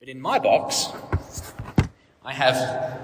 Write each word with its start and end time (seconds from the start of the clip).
But 0.00 0.08
in 0.08 0.20
my 0.20 0.38
box, 0.38 0.92
I 2.24 2.32
have, 2.32 3.00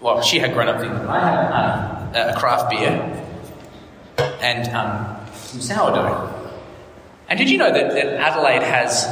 well, 0.00 0.22
she 0.22 0.38
had 0.38 0.54
grown 0.54 0.68
up 0.68 0.80
thinking, 0.80 0.96
I 1.08 1.18
have 1.18 2.14
uh, 2.14 2.32
a 2.36 2.38
craft 2.38 2.70
beer 2.70 3.26
and 4.40 4.68
um, 4.68 5.16
some 5.34 5.60
sourdough. 5.60 6.52
And 7.28 7.40
did 7.40 7.50
you 7.50 7.58
know 7.58 7.72
that, 7.72 7.90
that 7.94 8.06
Adelaide 8.20 8.62
has 8.62 9.04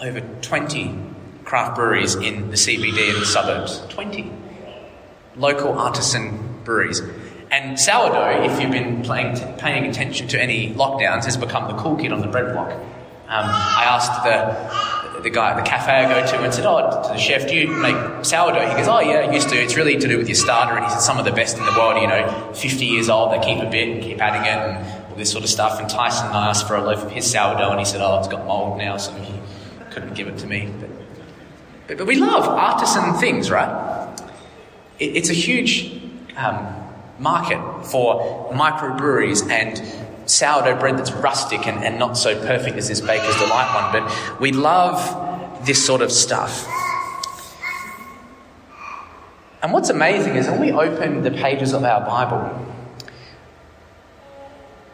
over 0.00 0.20
20 0.40 0.98
craft 1.44 1.76
breweries 1.76 2.14
in 2.14 2.48
the 2.48 2.56
CBD 2.56 3.12
and 3.12 3.20
the 3.20 3.26
suburbs? 3.26 3.82
20. 3.90 4.32
Local 5.36 5.74
artisan 5.78 6.62
breweries. 6.64 7.02
And 7.50 7.78
sourdough, 7.78 8.44
if 8.44 8.58
you've 8.58 8.72
been 8.72 9.02
playing, 9.02 9.36
paying 9.58 9.84
attention 9.84 10.28
to 10.28 10.40
any 10.40 10.72
lockdowns, 10.72 11.26
has 11.26 11.36
become 11.36 11.68
the 11.68 11.82
cool 11.82 11.96
kid 11.96 12.10
on 12.10 12.22
the 12.22 12.26
bread 12.26 12.54
block. 12.54 12.70
Um, 12.70 13.44
I 13.44 13.84
asked 13.86 14.24
the, 14.24 14.97
the 15.22 15.30
guy 15.30 15.50
at 15.50 15.56
the 15.56 15.68
cafe 15.68 15.92
I 15.92 16.08
go 16.08 16.26
to 16.26 16.42
and 16.42 16.54
said, 16.54 16.66
Oh, 16.66 17.02
to 17.02 17.08
the 17.08 17.18
chef, 17.18 17.48
do 17.48 17.54
you 17.54 17.68
make 17.68 18.24
sourdough? 18.24 18.68
He 18.68 18.76
goes, 18.76 18.88
Oh, 18.88 19.00
yeah, 19.00 19.28
I 19.28 19.32
used 19.32 19.48
to. 19.50 19.56
It's 19.56 19.76
really 19.76 19.96
to 19.96 20.08
do 20.08 20.18
with 20.18 20.28
your 20.28 20.36
starter. 20.36 20.76
And 20.76 20.84
he 20.84 20.90
said, 20.90 21.00
Some 21.00 21.18
of 21.18 21.24
the 21.24 21.32
best 21.32 21.58
in 21.58 21.64
the 21.64 21.72
world, 21.72 22.00
you 22.00 22.08
know, 22.08 22.52
50 22.54 22.84
years 22.84 23.08
old, 23.08 23.32
they 23.32 23.44
keep 23.44 23.62
a 23.62 23.70
bit 23.70 23.88
and 23.88 24.02
keep 24.02 24.20
adding 24.20 24.42
it 24.42 24.56
and 24.56 25.10
all 25.10 25.16
this 25.16 25.30
sort 25.30 25.44
of 25.44 25.50
stuff. 25.50 25.80
And 25.80 25.88
Tyson 25.88 26.26
asked 26.26 26.66
for 26.66 26.76
a 26.76 26.82
loaf 26.82 27.04
of 27.04 27.10
his 27.10 27.30
sourdough 27.30 27.70
and 27.70 27.78
he 27.78 27.84
said, 27.84 28.00
Oh, 28.00 28.18
it's 28.18 28.28
got 28.28 28.46
mould 28.46 28.78
now, 28.78 28.96
so 28.96 29.12
he 29.14 29.34
couldn't 29.90 30.14
give 30.14 30.28
it 30.28 30.38
to 30.38 30.46
me. 30.46 30.72
But, 30.80 30.90
but, 31.86 31.98
but 31.98 32.06
we 32.06 32.16
love 32.16 32.48
artisan 32.48 33.14
things, 33.14 33.50
right? 33.50 34.16
It, 34.98 35.16
it's 35.16 35.30
a 35.30 35.34
huge. 35.34 36.00
Um, 36.36 36.78
market 37.18 37.60
for 37.84 38.52
microbreweries 38.52 39.50
and 39.50 39.78
sourdough 40.28 40.78
bread 40.78 40.98
that's 40.98 41.12
rustic 41.12 41.66
and, 41.66 41.82
and 41.84 41.98
not 41.98 42.16
so 42.16 42.38
perfect 42.46 42.76
as 42.76 42.88
this 42.88 43.00
Baker's 43.00 43.36
Delight 43.36 43.74
one, 43.74 44.02
but 44.02 44.40
we 44.40 44.52
love 44.52 45.66
this 45.66 45.84
sort 45.84 46.02
of 46.02 46.12
stuff. 46.12 46.66
And 49.62 49.72
what's 49.72 49.90
amazing 49.90 50.36
is 50.36 50.46
when 50.46 50.60
we 50.60 50.70
open 50.70 51.22
the 51.22 51.30
pages 51.30 51.72
of 51.72 51.82
our 51.82 52.00
Bible, 52.06 52.66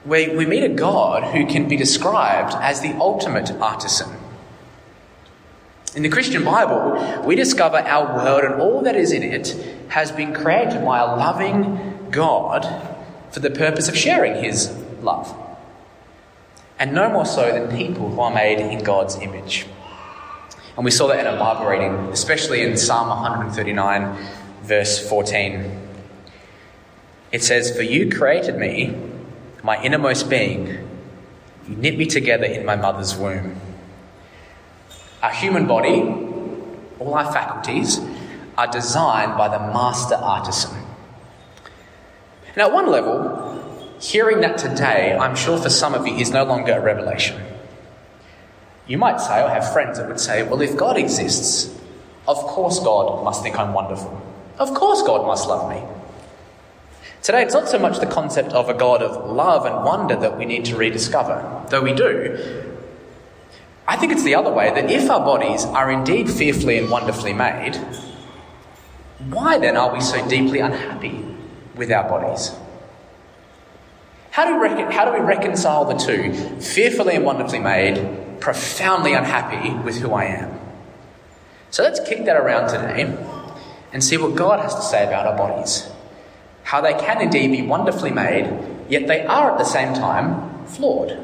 we, 0.07 0.29
we 0.29 0.47
meet 0.47 0.63
a 0.63 0.69
God 0.69 1.35
who 1.35 1.47
can 1.47 1.69
be 1.69 1.77
described 1.77 2.55
as 2.61 2.81
the 2.81 2.95
ultimate 2.99 3.51
artisan. 3.53 4.17
In 5.95 6.03
the 6.03 6.09
Christian 6.09 6.45
Bible, 6.45 7.23
we 7.25 7.37
discover 7.37 7.77
our 7.77 8.17
world 8.17 8.45
and 8.45 8.61
all 8.61 8.83
that 8.83 8.97
is 8.97 9.13
in 9.13 9.23
it 9.23 9.55
has 9.89 10.11
been 10.11 10.35
created 10.35 10.85
by 10.85 10.99
a 10.99 11.07
loving 11.07 12.09
God 12.11 12.67
for 13.31 13.41
the 13.41 13.51
purpose 13.51 13.89
of 13.89 13.97
sharing 13.97 14.43
His 14.43 14.84
love. 15.05 15.35
And 16.79 16.93
no 16.93 17.09
more 17.09 17.27
so 17.27 17.53
than 17.53 17.77
people 17.77 18.11
who 18.11 18.21
are 18.21 18.35
made 18.35 18.59
in 18.59 18.83
God's 18.83 19.17
image. 19.17 19.67
And 20.77 20.85
we 20.85 20.91
saw 20.91 21.07
that 21.09 21.21
in 21.21 21.27
a 21.27 21.39
Bible 21.39 21.67
reading, 21.67 21.95
especially 22.13 22.63
in 22.63 22.77
Psalm 22.77 23.09
139, 23.09 24.17
verse 24.63 25.09
14. 25.09 25.81
It 27.31 27.43
says, 27.45 27.77
For 27.77 27.83
you 27.83 28.11
created 28.11 28.57
me, 28.57 28.97
my 29.63 29.81
innermost 29.83 30.29
being. 30.29 30.89
You 31.69 31.77
knit 31.77 31.97
me 31.97 32.07
together 32.07 32.45
in 32.45 32.67
my 32.67 32.77
mother's 32.77 33.17
womb. 33.17 33.61
Our 35.23 35.33
human 35.33 35.67
body, 35.67 36.03
all 36.99 37.15
our 37.15 37.33
faculties, 37.33 38.01
are 38.59 38.67
designed 38.67 39.39
by 39.39 39.49
the 39.49 39.59
master 39.59 40.17
artisan. 40.17 40.77
And 42.49 42.59
at 42.59 42.73
one 42.73 42.91
level, 42.91 43.54
hearing 44.01 44.41
that 44.41 44.59
today, 44.59 45.17
I'm 45.17 45.37
sure 45.37 45.59
for 45.59 45.71
some 45.71 45.95
of 45.95 46.07
you, 46.07 46.15
is 46.17 46.31
no 46.31 46.45
longer 46.45 46.73
a 46.73 46.81
revelation. 46.81 47.41
You 48.87 48.99
might 48.99 49.21
say, 49.21 49.43
or 49.43 49.49
have 49.49 49.73
friends 49.73 49.99
that 49.99 50.09
would 50.09 50.21
say, 50.21 50.43
well, 50.43 50.61
if 50.61 50.77
God 50.77 50.97
exists, 50.97 51.75
of 52.29 52.37
course 52.37 52.81
God 52.81 53.25
must 53.25 53.43
think 53.43 53.59
I'm 53.59 53.73
wonderful. 53.73 54.21
Of 54.59 54.75
course 54.75 55.03
God 55.03 55.27
must 55.27 55.49
love 55.49 55.71
me. 55.71 55.83
Today, 57.23 57.43
it's 57.43 57.55
not 57.55 57.69
so 57.69 57.79
much 57.79 58.01
the 58.01 58.07
concept 58.07 58.53
of 58.53 58.69
a 58.69 58.75
God 58.75 59.03
of 59.03 59.31
love 59.31 59.65
and 59.65 59.85
wonder 59.85 60.15
that 60.17 60.37
we 60.37 60.45
need 60.45 60.67
to 60.67 60.77
rediscover, 60.77 61.65
though 61.71 61.81
we 61.81 61.95
do. 61.95 62.73
I 63.89 63.97
think 63.97 64.13
it's 64.13 64.25
the 64.25 64.35
other 64.35 64.53
way 64.53 64.71
that 64.71 64.91
if 64.91 65.09
our 65.11 65.21
bodies 65.21 65.65
are 65.65 65.91
indeed 65.91 66.31
fearfully 66.31 66.79
and 66.79 66.91
wonderfully 66.91 67.33
made, 67.33 67.77
why 69.31 69.59
then 69.59 69.77
are 69.77 69.93
we 69.93 70.01
so 70.03 70.27
deeply 70.29 70.61
unhappy 70.61 71.25
with 71.75 71.91
our 71.91 72.07
bodies? 72.07 72.51
How 74.35 74.45
do, 74.47 74.59
we 74.59 74.69
recon- 74.69 74.91
how 74.91 75.05
do 75.05 75.13
we 75.13 75.21
reconcile 75.21 75.85
the 75.85 75.95
two? 75.95 76.33
Fearfully 76.61 77.15
and 77.15 77.25
wonderfully 77.25 77.61
made, 77.61 78.41
profoundly 78.41 79.13
unhappy 79.13 79.73
with 79.85 79.99
who 79.99 80.13
I 80.13 80.25
am. 80.25 80.59
So 81.71 81.85
let's 81.85 82.01
kick 82.01 82.25
that 82.25 82.37
around 82.37 82.69
today 82.69 83.17
and 83.93 84.03
see 84.03 84.17
what 84.17 84.35
God 84.35 84.59
has 84.59 84.75
to 84.75 84.83
say 84.83 85.07
about 85.07 85.29
our 85.29 85.37
bodies. 85.37 85.89
How 86.65 86.81
they 86.81 86.95
can 86.95 87.21
indeed 87.21 87.53
be 87.53 87.63
wonderfully 87.63 88.11
made, 88.11 88.53
yet 88.89 89.07
they 89.07 89.25
are 89.25 89.53
at 89.53 89.59
the 89.59 89.65
same 89.65 89.95
time 89.95 90.67
flawed. 90.67 91.17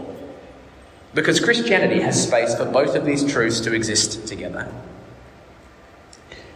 Because 1.12 1.40
Christianity 1.40 2.02
has 2.02 2.22
space 2.28 2.54
for 2.54 2.64
both 2.64 2.94
of 2.94 3.04
these 3.04 3.28
truths 3.28 3.58
to 3.62 3.74
exist 3.74 4.28
together. 4.28 4.72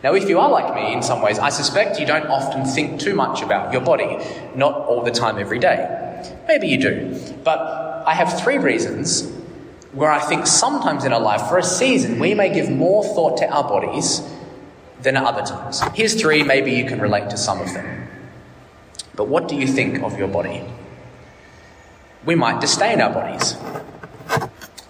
Now, 0.04 0.14
if 0.14 0.28
you 0.28 0.38
are 0.38 0.48
like 0.48 0.72
me 0.72 0.93
in 0.93 1.03
some 1.03 1.20
ways, 1.20 1.41
I 1.41 1.48
suspect 1.48 1.98
you 1.98 2.06
don't 2.06 2.28
often 2.28 2.64
think 2.64 3.00
too 3.00 3.16
much 3.16 3.43
about 3.43 3.72
your 3.72 3.82
body, 3.82 4.19
not 4.54 4.72
all 4.72 5.03
the 5.03 5.10
time 5.10 5.41
every 5.41 5.59
day. 5.59 6.03
Maybe 6.49 6.69
you 6.69 6.79
do. 6.79 7.21
But 7.45 7.59
I 8.07 8.15
have 8.15 8.41
three 8.43 8.59
reasons 8.59 9.31
where 9.93 10.11
I 10.11 10.19
think 10.21 10.47
sometimes 10.47 11.05
in 11.05 11.12
our 11.12 11.21
life, 11.21 11.49
for 11.49 11.59
a 11.59 11.62
season, 11.62 12.19
we 12.19 12.35
may 12.35 12.53
give 12.53 12.71
more 12.71 13.05
thought 13.05 13.39
to 13.39 13.49
our 13.49 13.62
bodies 13.62 14.23
than 15.03 15.17
at 15.17 15.25
other 15.25 15.43
times. 15.43 15.83
Here's 15.95 16.21
three, 16.21 16.43
maybe 16.43 16.73
you 16.73 16.85
can 16.85 17.01
relate 17.01 17.31
to 17.31 17.37
some 17.37 17.61
of 17.61 17.73
them. 17.73 18.09
But 19.15 19.29
what 19.29 19.49
do 19.49 19.57
you 19.57 19.67
think 19.67 20.03
of 20.03 20.19
your 20.19 20.29
body? 20.29 20.65
We 22.25 22.35
might 22.35 22.61
disdain 22.61 23.01
our 23.01 23.12
bodies. 23.12 23.56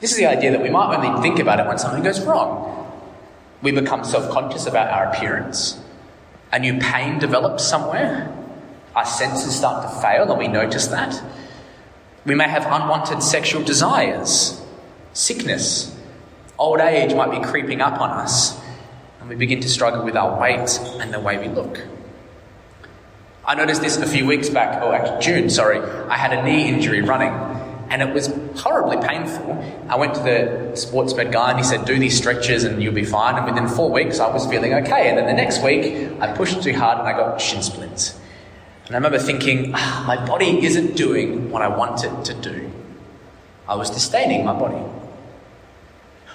This 0.00 0.12
is 0.12 0.16
the 0.16 0.26
idea 0.26 0.52
that 0.52 0.62
we 0.62 0.70
might 0.70 0.94
only 0.96 1.20
think 1.22 1.38
about 1.38 1.60
it 1.60 1.66
when 1.66 1.78
something 1.78 2.02
goes 2.02 2.24
wrong. 2.24 2.70
We 3.62 3.72
become 3.72 4.04
self 4.04 4.30
conscious 4.30 4.66
about 4.66 4.88
our 4.90 5.10
appearance. 5.10 5.80
A 6.52 6.58
new 6.58 6.78
pain 6.78 7.18
develops 7.18 7.64
somewhere. 7.64 8.32
Our 8.94 9.04
senses 9.04 9.56
start 9.56 9.82
to 9.82 10.00
fail, 10.00 10.30
and 10.30 10.38
we 10.38 10.48
notice 10.48 10.86
that. 10.88 11.20
We 12.24 12.34
may 12.34 12.48
have 12.48 12.64
unwanted 12.64 13.22
sexual 13.22 13.62
desires, 13.62 14.60
sickness, 15.12 15.94
old 16.58 16.80
age 16.80 17.14
might 17.14 17.30
be 17.30 17.44
creeping 17.46 17.80
up 17.80 18.00
on 18.00 18.10
us, 18.10 18.58
and 19.20 19.28
we 19.28 19.34
begin 19.34 19.60
to 19.60 19.68
struggle 19.68 20.04
with 20.04 20.16
our 20.16 20.40
weight 20.40 20.78
and 21.00 21.12
the 21.12 21.20
way 21.20 21.38
we 21.38 21.48
look. 21.48 21.80
I 23.46 23.54
noticed 23.54 23.82
this 23.82 23.98
a 23.98 24.06
few 24.06 24.26
weeks 24.26 24.48
back, 24.48 24.82
or 24.82 24.94
actually 24.94 25.20
June, 25.20 25.50
sorry. 25.50 25.78
I 25.78 26.16
had 26.16 26.32
a 26.32 26.42
knee 26.42 26.68
injury 26.68 27.02
running 27.02 27.32
and 27.90 28.00
it 28.00 28.12
was 28.12 28.32
horribly 28.56 28.96
painful. 29.06 29.62
I 29.88 29.96
went 29.96 30.14
to 30.14 30.20
the 30.20 30.74
sports 30.74 31.14
med 31.14 31.30
guy 31.30 31.50
and 31.50 31.58
he 31.58 31.64
said, 31.64 31.84
Do 31.84 31.98
these 31.98 32.16
stretches 32.16 32.64
and 32.64 32.82
you'll 32.82 32.94
be 32.94 33.04
fine. 33.04 33.36
And 33.36 33.44
within 33.44 33.68
four 33.68 33.90
weeks, 33.90 34.18
I 34.18 34.32
was 34.32 34.46
feeling 34.46 34.72
okay. 34.74 35.08
And 35.08 35.18
then 35.18 35.26
the 35.26 35.34
next 35.34 35.62
week, 35.62 36.10
I 36.20 36.32
pushed 36.34 36.62
too 36.62 36.72
hard 36.72 36.98
and 36.98 37.06
I 37.06 37.12
got 37.12 37.40
shin 37.40 37.62
splints. 37.62 38.18
And 38.86 38.94
I 38.94 38.98
remember 38.98 39.18
thinking, 39.18 39.72
ah, 39.74 40.04
My 40.06 40.24
body 40.26 40.64
isn't 40.64 40.96
doing 40.96 41.50
what 41.50 41.62
I 41.62 41.68
want 41.68 42.04
it 42.04 42.24
to 42.26 42.34
do. 42.34 42.70
I 43.66 43.76
was 43.76 43.90
disdaining 43.90 44.44
my 44.44 44.52
body. 44.52 44.82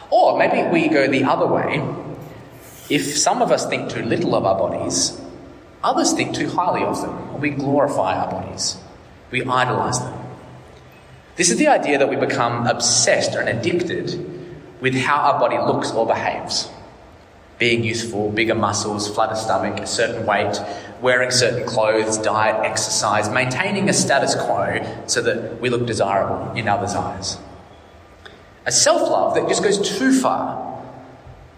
Or 0.10 0.38
maybe 0.38 0.68
we 0.70 0.88
go 0.88 1.08
the 1.08 1.24
other 1.24 1.46
way. 1.46 1.84
If 2.90 3.18
some 3.18 3.44
of 3.44 3.52
us 3.52 3.68
think 3.68 3.92
too 3.92 4.02
little 4.02 4.34
of 4.34 4.46
our 4.46 4.58
bodies, 4.58 5.22
others 5.84 6.14
think 6.14 6.34
too 6.34 6.50
highly 6.50 6.84
of 6.84 7.00
them, 7.02 7.40
we 7.40 7.52
glorify 7.52 8.16
our 8.16 8.32
bodies, 8.32 8.78
we 9.30 9.44
idolize 9.44 10.00
them. 10.00 10.20
This 11.36 11.52
is 11.52 11.58
the 11.58 11.68
idea 11.68 12.00
that 12.00 12.10
we 12.10 12.16
become 12.16 12.66
obsessed 12.66 13.36
and 13.36 13.48
addicted 13.48 14.18
with 14.82 14.96
how 14.96 15.18
our 15.18 15.40
body 15.40 15.58
looks 15.58 15.92
or 15.92 16.08
behaves. 16.08 16.68
Being 17.60 17.84
youthful, 17.84 18.32
bigger 18.32 18.56
muscles, 18.56 19.14
flatter 19.14 19.36
stomach, 19.36 19.80
a 19.80 19.88
certain 19.88 20.26
weight, 20.26 20.58
wearing 21.02 21.30
certain 21.30 21.68
clothes, 21.68 22.18
diet, 22.18 22.66
exercise, 22.66 23.30
maintaining 23.30 23.90
a 23.90 23.94
status 23.94 24.34
quo 24.34 25.04
so 25.08 25.22
that 25.22 25.62
we 25.62 25.70
look 25.70 25.86
desirable 25.86 26.54
in 26.54 26.68
others' 26.68 26.96
eyes. 26.96 27.38
A 28.66 28.72
self 28.72 29.02
love 29.02 29.36
that 29.36 29.48
just 29.48 29.62
goes 29.62 29.98
too 29.98 30.20
far 30.20 30.70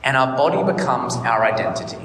and 0.04 0.18
our 0.18 0.36
body 0.36 0.64
becomes 0.74 1.16
our 1.18 1.44
identity. 1.44 1.98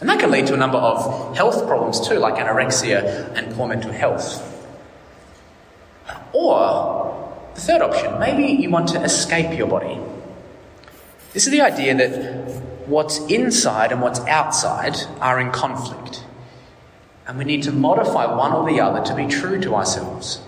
And 0.00 0.08
that 0.08 0.20
can 0.20 0.30
lead 0.30 0.46
to 0.48 0.54
a 0.54 0.56
number 0.56 0.78
of 0.78 1.36
health 1.36 1.66
problems 1.66 2.06
too, 2.06 2.18
like 2.18 2.34
anorexia 2.34 3.34
and 3.34 3.54
poor 3.54 3.66
mental 3.66 3.92
health. 3.92 4.44
Or, 6.32 7.34
the 7.54 7.60
third 7.60 7.82
option, 7.82 8.18
maybe 8.20 8.62
you 8.62 8.70
want 8.70 8.88
to 8.90 9.02
escape 9.02 9.56
your 9.58 9.66
body. 9.66 9.98
This 11.32 11.46
is 11.46 11.50
the 11.50 11.62
idea 11.62 11.94
that 11.96 12.67
what's 12.88 13.18
inside 13.26 13.92
and 13.92 14.00
what's 14.00 14.20
outside 14.20 14.96
are 15.20 15.40
in 15.40 15.50
conflict. 15.50 16.24
And 17.26 17.36
we 17.36 17.44
need 17.44 17.62
to 17.64 17.72
modify 17.72 18.24
one 18.34 18.52
or 18.52 18.66
the 18.66 18.80
other 18.80 19.04
to 19.04 19.14
be 19.14 19.26
true 19.26 19.60
to 19.60 19.74
ourselves. 19.74 20.40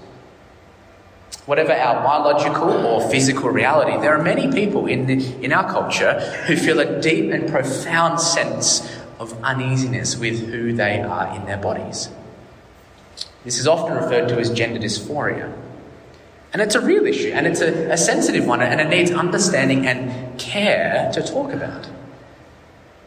Whatever 1.45 1.73
our 1.73 2.03
biological 2.03 2.87
or 2.87 3.09
physical 3.11 3.51
reality, 3.51 4.01
there 4.01 4.17
are 4.17 4.23
many 4.23 4.51
people 4.53 4.87
in, 4.87 5.07
the, 5.07 5.45
in 5.45 5.53
our 5.53 5.71
culture 5.71 6.21
who 6.47 6.57
feel 6.57 6.81
a 6.81 7.01
deep 7.01 7.33
and 7.33 7.51
profound 7.51 8.21
sense 8.21 8.81
of 9.19 9.33
uneasiness 9.43 10.17
with 10.17 10.49
who 10.49 10.73
they 10.73 11.01
are 11.01 11.35
in 11.37 11.45
their 11.45 11.59
bodies. 11.59 12.09
This 13.45 13.59
is 13.59 13.67
often 13.67 13.97
referred 13.97 14.29
to 14.29 14.39
as 14.39 14.51
gender 14.51 14.81
dysphoria. 14.81 15.53
And 16.53 16.61
it's 16.63 16.75
a 16.75 16.81
real 16.81 17.07
issue, 17.07 17.31
and 17.33 17.47
it's 17.47 17.61
a, 17.61 17.93
a 17.93 17.97
sensitive 17.97 18.47
one, 18.47 18.61
and 18.61 18.81
it 18.81 18.89
needs 18.89 19.11
understanding 19.11 19.87
and 19.87 20.39
care 20.39 21.11
to 21.13 21.23
talk 21.23 21.53
about. 21.53 21.89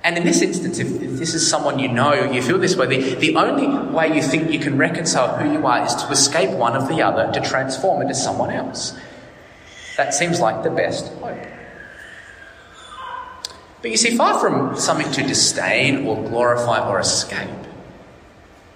And 0.04 0.18
in 0.18 0.26
this 0.26 0.42
instance, 0.42 0.80
if, 0.80 1.02
if, 1.02 1.12
this 1.12 1.34
is 1.34 1.50
someone 1.50 1.80
you 1.80 1.88
know, 1.88 2.14
you 2.30 2.42
feel 2.42 2.58
this 2.58 2.76
way, 2.76 2.88
the, 2.88 3.16
the 3.16 3.36
only 3.38 3.68
way 3.94 4.14
you 4.14 4.22
think 4.22 4.52
you 4.52 4.60
can 4.60 4.78
reconcile 4.78 5.38
who 5.38 5.52
you 5.52 5.66
are 5.66 5.86
is 5.86 5.96
to 5.96 6.12
escape 6.12 6.50
one 6.50 6.76
of 6.76 6.90
the 6.90 7.02
other, 7.02 7.32
to 7.32 7.40
transform 7.40 8.02
into 8.02 8.14
someone 8.14 8.52
else. 8.52 8.98
That 9.96 10.14
seems 10.14 10.42
like 10.42 10.64
the 10.64 10.72
best 10.72 11.08
hope. 11.14 11.38
But 13.82 13.92
you 13.92 13.98
see, 13.98 14.16
far 14.18 14.40
from 14.40 14.78
something 14.78 15.12
to 15.12 15.24
disdain 15.24 16.06
or 16.06 16.16
glorify 16.30 16.88
or 16.88 17.00
escape, 17.00 17.50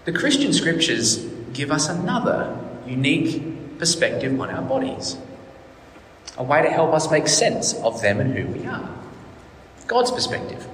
the 0.06 0.14
Christian 0.14 0.54
scriptures 0.54 1.18
give 1.54 1.72
us 1.72 1.90
another 1.90 2.58
unique 2.86 3.80
perspective 3.80 4.40
on 4.40 4.50
our 4.50 4.62
bodies. 4.62 5.18
A 6.38 6.44
way 6.44 6.62
to 6.62 6.70
help 6.70 6.94
us 6.94 7.10
make 7.12 7.28
sense 7.28 7.74
of 7.74 8.02
them 8.02 8.20
and 8.20 8.34
who 8.34 8.48
we 8.48 8.66
are. 8.66 8.90
God's 9.88 10.12
perspective. 10.12 10.68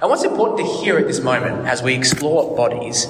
And 0.00 0.10
what's 0.10 0.24
important 0.24 0.58
to 0.60 0.64
hear 0.64 0.98
at 0.98 1.06
this 1.06 1.20
moment 1.20 1.66
as 1.66 1.82
we 1.82 1.94
explore 1.94 2.56
bodies, 2.56 3.06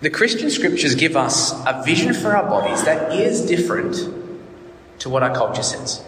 the 0.00 0.10
Christian 0.10 0.50
scriptures 0.50 0.94
give 0.94 1.16
us 1.16 1.52
a 1.66 1.82
vision 1.84 2.14
for 2.14 2.36
our 2.36 2.48
bodies 2.48 2.84
that 2.84 3.12
is 3.12 3.46
different 3.46 3.96
to 5.00 5.08
what 5.08 5.22
our 5.22 5.34
culture 5.34 5.62
says. 5.62 6.04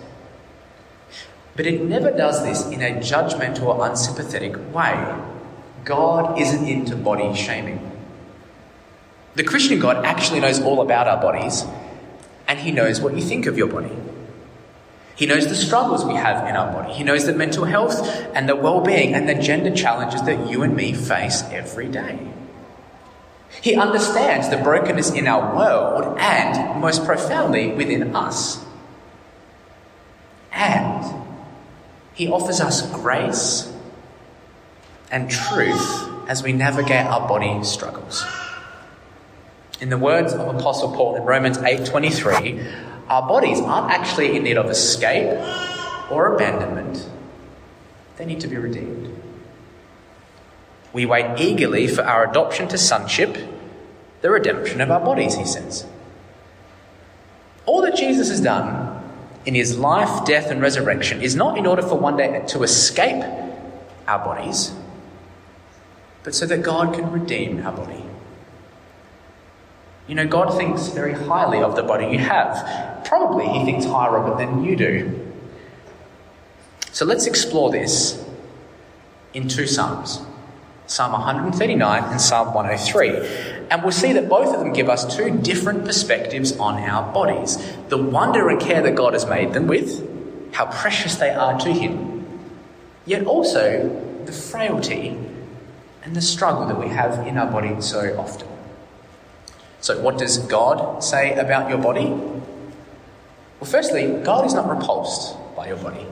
But 1.56 1.66
it 1.66 1.82
never 1.82 2.10
does 2.10 2.42
this 2.42 2.66
in 2.66 2.82
a 2.82 3.00
judgmental 3.00 3.64
or 3.64 3.86
unsympathetic 3.86 4.56
way. 4.74 5.14
God 5.84 6.40
isn't 6.40 6.66
into 6.66 6.96
body 6.96 7.34
shaming. 7.34 7.86
The 9.34 9.44
Christian 9.44 9.78
God 9.78 10.04
actually 10.04 10.40
knows 10.40 10.60
all 10.60 10.80
about 10.80 11.06
our 11.06 11.20
bodies, 11.20 11.64
and 12.48 12.58
He 12.58 12.72
knows 12.72 13.00
what 13.00 13.14
you 13.14 13.22
think 13.22 13.46
of 13.46 13.56
your 13.56 13.68
body. 13.68 13.92
He 15.16 15.26
knows 15.26 15.48
the 15.48 15.54
struggles 15.54 16.04
we 16.04 16.14
have 16.14 16.48
in 16.48 16.56
our 16.56 16.72
body. 16.72 16.92
He 16.92 17.04
knows 17.04 17.26
the 17.26 17.34
mental 17.34 17.64
health 17.64 18.00
and 18.34 18.48
the 18.48 18.56
well 18.56 18.80
being 18.80 19.14
and 19.14 19.28
the 19.28 19.34
gender 19.34 19.74
challenges 19.74 20.22
that 20.22 20.48
you 20.48 20.62
and 20.62 20.74
me 20.74 20.92
face 20.92 21.42
every 21.50 21.88
day. 21.88 22.18
He 23.60 23.74
understands 23.74 24.48
the 24.48 24.56
brokenness 24.56 25.10
in 25.10 25.26
our 25.26 25.54
world 25.54 26.16
and, 26.18 26.80
most 26.80 27.04
profoundly, 27.04 27.72
within 27.72 28.14
us. 28.14 28.64
And 30.52 31.04
He 32.14 32.28
offers 32.28 32.60
us 32.60 32.88
grace 32.90 33.72
and 35.10 35.30
truth 35.30 36.08
as 36.28 36.42
we 36.42 36.52
navigate 36.52 37.06
our 37.06 37.26
body 37.28 37.62
struggles. 37.64 38.24
In 39.80 39.88
the 39.88 39.98
words 39.98 40.32
of 40.32 40.54
Apostle 40.54 40.94
Paul 40.94 41.16
in 41.16 41.24
Romans 41.24 41.58
8:23, 41.58 42.89
our 43.10 43.26
bodies 43.26 43.60
aren't 43.60 43.90
actually 43.90 44.36
in 44.36 44.44
need 44.44 44.56
of 44.56 44.70
escape 44.70 45.36
or 46.10 46.34
abandonment, 46.34 47.08
they 48.16 48.24
need 48.24 48.40
to 48.40 48.48
be 48.48 48.56
redeemed. 48.56 49.20
We 50.92 51.06
wait 51.06 51.40
eagerly 51.40 51.88
for 51.88 52.02
our 52.02 52.30
adoption 52.30 52.68
to 52.68 52.78
sonship, 52.78 53.36
the 54.22 54.30
redemption 54.30 54.80
of 54.80 54.90
our 54.90 55.00
bodies, 55.00 55.36
he 55.36 55.44
says. 55.44 55.86
All 57.66 57.82
that 57.82 57.96
Jesus 57.96 58.28
has 58.28 58.40
done 58.40 58.96
in 59.44 59.54
his 59.54 59.78
life, 59.78 60.24
death, 60.24 60.50
and 60.50 60.60
resurrection 60.60 61.20
is 61.20 61.34
not 61.34 61.58
in 61.58 61.66
order 61.66 61.82
for 61.82 61.98
one 61.98 62.16
day 62.16 62.44
to 62.48 62.62
escape 62.62 63.24
our 64.06 64.24
bodies, 64.24 64.72
but 66.22 66.34
so 66.34 66.46
that 66.46 66.62
God 66.62 66.94
can 66.94 67.10
redeem 67.10 67.64
our 67.64 67.72
body. 67.72 68.04
You 70.10 70.16
know, 70.16 70.26
God 70.26 70.56
thinks 70.56 70.88
very 70.88 71.12
highly 71.12 71.62
of 71.62 71.76
the 71.76 71.84
body 71.84 72.06
you 72.06 72.18
have. 72.18 73.04
Probably 73.04 73.46
He 73.46 73.64
thinks 73.64 73.84
higher 73.84 74.16
of 74.16 74.32
it 74.32 74.44
than 74.44 74.64
you 74.64 74.74
do. 74.74 75.32
So 76.90 77.04
let's 77.04 77.28
explore 77.28 77.70
this 77.70 78.20
in 79.34 79.46
two 79.46 79.68
Psalms 79.68 80.20
Psalm 80.88 81.12
139 81.12 82.02
and 82.02 82.20
Psalm 82.20 82.52
103. 82.52 83.68
And 83.70 83.82
we'll 83.84 83.92
see 83.92 84.12
that 84.14 84.28
both 84.28 84.52
of 84.52 84.58
them 84.58 84.72
give 84.72 84.88
us 84.88 85.16
two 85.16 85.30
different 85.30 85.84
perspectives 85.84 86.56
on 86.58 86.82
our 86.82 87.12
bodies 87.12 87.56
the 87.88 87.96
wonder 87.96 88.48
and 88.48 88.60
care 88.60 88.82
that 88.82 88.96
God 88.96 89.12
has 89.12 89.26
made 89.26 89.52
them 89.52 89.68
with, 89.68 90.52
how 90.52 90.66
precious 90.66 91.14
they 91.14 91.30
are 91.30 91.56
to 91.60 91.72
Him, 91.72 92.50
yet 93.06 93.26
also 93.26 94.24
the 94.26 94.32
frailty 94.32 95.16
and 96.02 96.16
the 96.16 96.20
struggle 96.20 96.66
that 96.66 96.80
we 96.80 96.88
have 96.88 97.24
in 97.28 97.38
our 97.38 97.48
body 97.48 97.80
so 97.80 98.18
often. 98.18 98.49
So, 99.80 100.00
what 100.00 100.18
does 100.18 100.38
God 100.38 101.02
say 101.02 101.34
about 101.34 101.68
your 101.70 101.78
body? 101.78 102.06
Well, 102.06 103.70
firstly, 103.70 104.20
God 104.22 104.44
is 104.46 104.54
not 104.54 104.68
repulsed 104.68 105.36
by 105.56 105.68
your 105.68 105.78
body. 105.78 106.06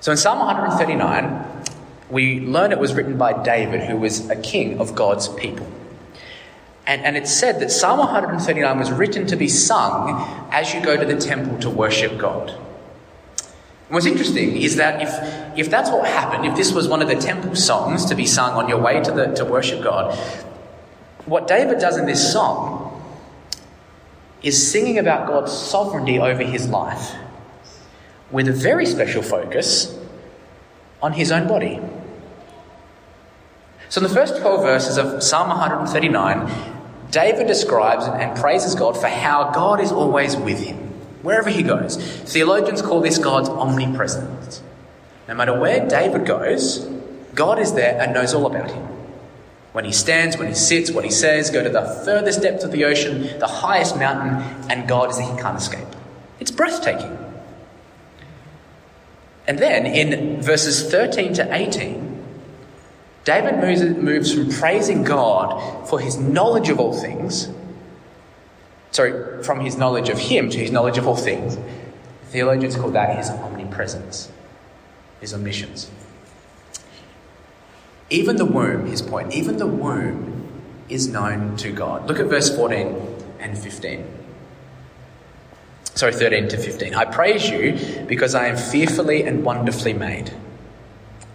So, 0.00 0.12
in 0.12 0.18
Psalm 0.18 0.38
139, 0.38 1.64
we 2.10 2.40
learn 2.40 2.72
it 2.72 2.78
was 2.78 2.94
written 2.94 3.16
by 3.16 3.42
David, 3.42 3.82
who 3.82 3.96
was 3.96 4.28
a 4.30 4.36
king 4.36 4.78
of 4.80 4.94
God's 4.94 5.28
people. 5.28 5.66
And, 6.86 7.02
and 7.02 7.16
it's 7.16 7.32
said 7.32 7.60
that 7.60 7.70
Psalm 7.70 7.98
139 7.98 8.78
was 8.78 8.90
written 8.90 9.26
to 9.28 9.36
be 9.36 9.48
sung 9.48 10.48
as 10.52 10.74
you 10.74 10.82
go 10.82 10.96
to 10.96 11.04
the 11.04 11.20
temple 11.20 11.58
to 11.60 11.70
worship 11.70 12.18
God. 12.18 12.50
What's 13.88 14.06
interesting 14.06 14.56
is 14.56 14.76
that 14.76 15.02
if, 15.02 15.58
if 15.58 15.70
that's 15.70 15.90
what 15.90 16.06
happened, 16.08 16.46
if 16.46 16.56
this 16.56 16.72
was 16.72 16.88
one 16.88 17.02
of 17.02 17.08
the 17.08 17.14
temple 17.14 17.54
songs 17.54 18.06
to 18.06 18.14
be 18.14 18.26
sung 18.26 18.54
on 18.54 18.68
your 18.68 18.80
way 18.80 19.02
to, 19.02 19.12
the, 19.12 19.26
to 19.34 19.44
worship 19.44 19.82
God, 19.82 20.18
what 21.26 21.46
David 21.46 21.78
does 21.78 21.96
in 21.96 22.06
this 22.06 22.32
song 22.32 22.88
is 24.42 24.70
singing 24.70 24.98
about 24.98 25.26
God's 25.28 25.52
sovereignty 25.52 26.18
over 26.18 26.42
his 26.42 26.68
life 26.68 27.14
with 28.30 28.48
a 28.48 28.52
very 28.52 28.86
special 28.86 29.22
focus 29.22 29.96
on 31.00 31.12
his 31.12 31.30
own 31.30 31.46
body. 31.46 31.80
So, 33.88 34.00
in 34.00 34.08
the 34.08 34.14
first 34.14 34.40
12 34.40 34.62
verses 34.62 34.96
of 34.96 35.22
Psalm 35.22 35.48
139, 35.48 36.50
David 37.10 37.46
describes 37.46 38.06
and 38.06 38.36
praises 38.40 38.74
God 38.74 38.98
for 38.98 39.08
how 39.08 39.50
God 39.50 39.80
is 39.80 39.92
always 39.92 40.34
with 40.34 40.60
him, 40.60 40.78
wherever 41.20 41.50
he 41.50 41.62
goes. 41.62 41.98
Theologians 42.32 42.80
call 42.80 43.02
this 43.02 43.18
God's 43.18 43.50
omnipresence. 43.50 44.62
No 45.28 45.34
matter 45.34 45.58
where 45.58 45.86
David 45.86 46.26
goes, 46.26 46.78
God 47.34 47.58
is 47.58 47.74
there 47.74 48.00
and 48.00 48.14
knows 48.14 48.32
all 48.32 48.46
about 48.46 48.70
him. 48.70 49.01
When 49.72 49.86
he 49.86 49.92
stands, 49.92 50.36
when 50.36 50.48
he 50.48 50.54
sits, 50.54 50.90
what 50.90 51.04
he 51.04 51.10
says, 51.10 51.50
go 51.50 51.62
to 51.62 51.70
the 51.70 51.82
furthest 52.04 52.42
depth 52.42 52.62
of 52.62 52.72
the 52.72 52.84
ocean, 52.84 53.38
the 53.38 53.46
highest 53.46 53.96
mountain, 53.96 54.42
and 54.70 54.86
God 54.86 55.10
is 55.10 55.16
that 55.16 55.34
he 55.34 55.40
can't 55.40 55.56
escape. 55.56 55.88
It's 56.40 56.50
breathtaking. 56.50 57.18
And 59.46 59.58
then 59.58 59.86
in 59.86 60.42
verses 60.42 60.90
13 60.90 61.34
to 61.34 61.54
18, 61.54 62.12
David 63.24 63.58
moves, 63.58 63.82
moves 63.82 64.34
from 64.34 64.50
praising 64.50 65.04
God 65.04 65.88
for 65.88 66.00
his 66.00 66.18
knowledge 66.18 66.68
of 66.68 66.78
all 66.78 66.92
things, 66.92 67.48
sorry, 68.90 69.42
from 69.42 69.60
his 69.60 69.76
knowledge 69.76 70.08
of 70.08 70.18
him 70.18 70.50
to 70.50 70.58
his 70.58 70.70
knowledge 70.70 70.98
of 70.98 71.06
all 71.06 71.16
things. 71.16 71.56
Theologians 72.26 72.76
call 72.76 72.90
that 72.90 73.16
his 73.16 73.30
omnipresence, 73.30 74.30
his 75.20 75.32
omniscience. 75.32 75.90
Even 78.12 78.36
the 78.36 78.44
womb, 78.44 78.84
his 78.84 79.00
point, 79.00 79.32
even 79.32 79.56
the 79.56 79.66
womb 79.66 80.46
is 80.90 81.08
known 81.08 81.56
to 81.56 81.72
God. 81.72 82.06
Look 82.06 82.20
at 82.20 82.26
verse 82.26 82.54
14 82.54 82.94
and 83.40 83.56
15. 83.56 84.06
Sorry, 85.94 86.12
13 86.12 86.48
to 86.48 86.58
15. 86.58 86.94
I 86.94 87.06
praise 87.06 87.48
you 87.48 88.04
because 88.06 88.34
I 88.34 88.48
am 88.48 88.58
fearfully 88.58 89.22
and 89.22 89.42
wonderfully 89.42 89.94
made. 89.94 90.30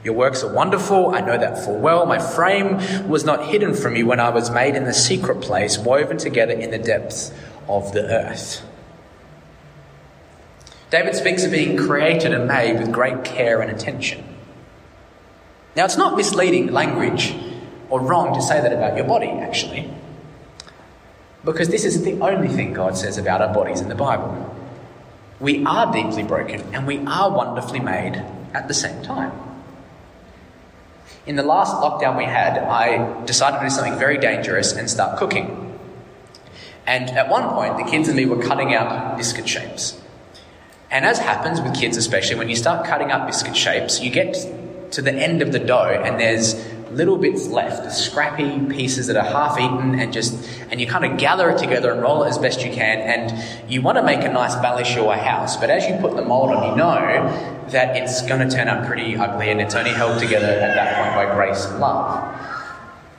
Your 0.04 0.14
works 0.14 0.44
are 0.44 0.54
wonderful, 0.54 1.16
I 1.16 1.22
know 1.22 1.38
that 1.40 1.66
full 1.66 1.80
well. 1.80 2.06
My 2.06 2.20
frame 2.20 3.10
was 3.10 3.26
not 3.26 3.48
hidden 3.48 3.74
from 3.74 3.96
you 3.96 4.06
when 4.06 4.20
I 4.20 4.30
was 4.30 4.52
made 4.52 4.76
in 4.76 4.84
the 4.84 4.94
secret 4.94 5.42
place, 5.42 5.80
woven 5.80 6.20
together 6.20 6.54
in 6.54 6.70
the 6.70 6.78
depths 6.78 7.32
of 7.68 7.92
the 7.92 8.04
earth. 8.04 8.64
David 10.92 11.16
speaks 11.16 11.44
of 11.44 11.50
being 11.50 11.76
created 11.76 12.34
and 12.34 12.48
made 12.48 12.80
with 12.80 12.92
great 12.92 13.24
care 13.24 13.62
and 13.62 13.72
attention. 13.72 14.37
Now, 15.78 15.86
it's 15.86 15.96
not 15.96 16.18
misleading 16.18 16.74
language 16.74 17.36
or 17.92 18.02
wrong 18.02 18.34
to 18.34 18.42
say 18.42 18.60
that 18.60 18.74
about 18.74 18.98
your 18.98 19.06
body, 19.06 19.30
actually, 19.30 19.88
because 21.46 21.70
this 21.70 21.86
isn't 21.86 22.04
the 22.04 22.20
only 22.26 22.48
thing 22.48 22.74
God 22.74 22.98
says 22.98 23.20
about 23.20 23.44
our 23.44 23.54
bodies 23.54 23.80
in 23.80 23.88
the 23.88 23.94
Bible. 23.94 24.56
We 25.40 25.64
are 25.66 25.94
deeply 25.94 26.24
broken 26.24 26.62
and 26.74 26.88
we 26.88 26.98
are 27.06 27.30
wonderfully 27.30 27.80
made 27.80 28.16
at 28.56 28.68
the 28.68 28.74
same 28.74 29.04
time. 29.04 29.32
In 31.28 31.36
the 31.36 31.44
last 31.44 31.76
lockdown 31.76 32.18
we 32.18 32.24
had, 32.24 32.58
I 32.58 33.24
decided 33.26 33.60
to 33.60 33.66
do 33.66 33.70
something 33.70 34.00
very 34.00 34.18
dangerous 34.18 34.74
and 34.74 34.90
start 34.90 35.20
cooking. 35.20 35.78
And 36.88 37.08
at 37.12 37.30
one 37.30 37.50
point, 37.50 37.78
the 37.78 37.84
kids 37.84 38.08
and 38.08 38.18
me 38.18 38.26
were 38.26 38.42
cutting 38.42 38.74
out 38.74 39.16
biscuit 39.16 39.48
shapes. 39.48 40.02
And 40.90 41.06
as 41.06 41.20
happens 41.20 41.62
with 41.62 41.76
kids, 41.76 41.98
especially, 41.98 42.38
when 42.38 42.50
you 42.50 42.56
start 42.56 42.88
cutting 42.88 43.12
up 43.12 43.28
biscuit 43.28 43.56
shapes, 43.56 44.02
you 44.02 44.10
get 44.10 44.36
to 44.92 45.02
the 45.02 45.12
end 45.12 45.42
of 45.42 45.52
the 45.52 45.60
dough 45.60 46.02
and 46.04 46.20
there's 46.20 46.56
little 46.92 47.18
bits 47.18 47.48
left, 47.48 47.92
scrappy 47.92 48.60
pieces 48.68 49.08
that 49.08 49.18
are 49.18 49.24
half 49.24 49.60
eaten, 49.60 50.00
and 50.00 50.14
just 50.14 50.34
and 50.72 50.80
you 50.80 50.88
kind 50.88 51.06
of 51.06 51.18
gather 51.18 51.50
it 51.50 51.58
together 51.58 51.92
and 51.92 52.02
roll 52.02 52.24
it 52.24 52.30
as 52.30 52.38
best 52.38 52.64
you 52.64 52.72
can. 52.72 53.00
And 53.00 53.72
you 53.72 53.82
want 53.82 53.98
to 53.98 54.04
make 54.04 54.24
a 54.24 54.32
nice 54.32 54.56
Ballyshaw 54.56 55.18
house, 55.18 55.58
but 55.58 55.70
as 55.70 55.88
you 55.88 55.96
put 55.98 56.16
the 56.16 56.22
mold 56.24 56.52
on, 56.52 56.72
you 56.72 56.76
know 56.78 57.66
that 57.70 57.98
it's 57.98 58.26
going 58.28 58.48
to 58.48 58.56
turn 58.56 58.68
out 58.68 58.88
pretty 58.88 59.16
ugly, 59.16 59.50
and 59.50 59.62
it's 59.62 59.76
only 59.76 59.92
held 59.92 60.20
together 60.20 60.48
at 60.48 60.76
that 60.76 61.04
point 61.04 61.16
by 61.16 61.36
grace 61.36 61.66
and 61.66 61.80
love. 61.80 62.34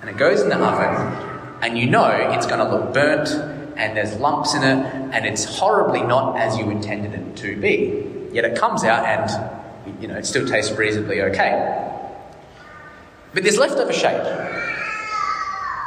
And 0.01 0.11
it 0.11 0.17
goes 0.17 0.41
in 0.41 0.49
the 0.49 0.57
oven, 0.57 1.59
and 1.63 1.79
you 1.79 1.89
know 1.89 2.09
it's 2.09 2.47
going 2.47 2.59
to 2.59 2.71
look 2.71 2.95
burnt, 2.95 3.29
and 3.77 3.97
there's 3.97 4.17
lumps 4.17 4.55
in 4.55 4.63
it, 4.63 4.85
and 5.13 5.27
it's 5.27 5.45
horribly 5.45 6.03
not 6.03 6.39
as 6.39 6.57
you 6.57 6.71
intended 6.71 7.15
it 7.15 7.37
to 7.37 7.57
be. 7.61 8.31
Yet 8.33 8.45
it 8.45 8.59
comes 8.59 8.85
out, 8.85 9.05
and 9.05 9.59
you 10.01 10.09
know 10.09 10.17
it 10.17 10.27
still 10.27 10.47
tastes 10.47 10.73
reasonably 10.73 11.23
okay. 11.23 11.85
But 13.35 13.43
there's 13.43 13.59
leftover 13.59 13.93
shape. 13.93 14.23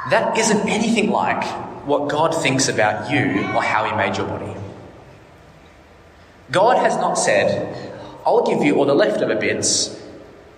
That 0.10 0.38
isn't 0.38 0.68
anything 0.68 1.12
like 1.12 1.44
what 1.86 2.10
God 2.10 2.36
thinks 2.36 2.68
about 2.68 3.12
you 3.12 3.42
or 3.56 3.62
how 3.62 3.86
He 3.86 3.96
made 3.96 4.18
your 4.18 4.28
body. 4.28 4.54
God 6.52 6.78
has 6.78 6.96
not 6.98 7.16
said, 7.16 7.94
I'll 8.26 8.46
give 8.46 8.64
you 8.64 8.76
all 8.76 8.86
the 8.86 8.94
leftover 8.94 9.36
bits 9.36 9.98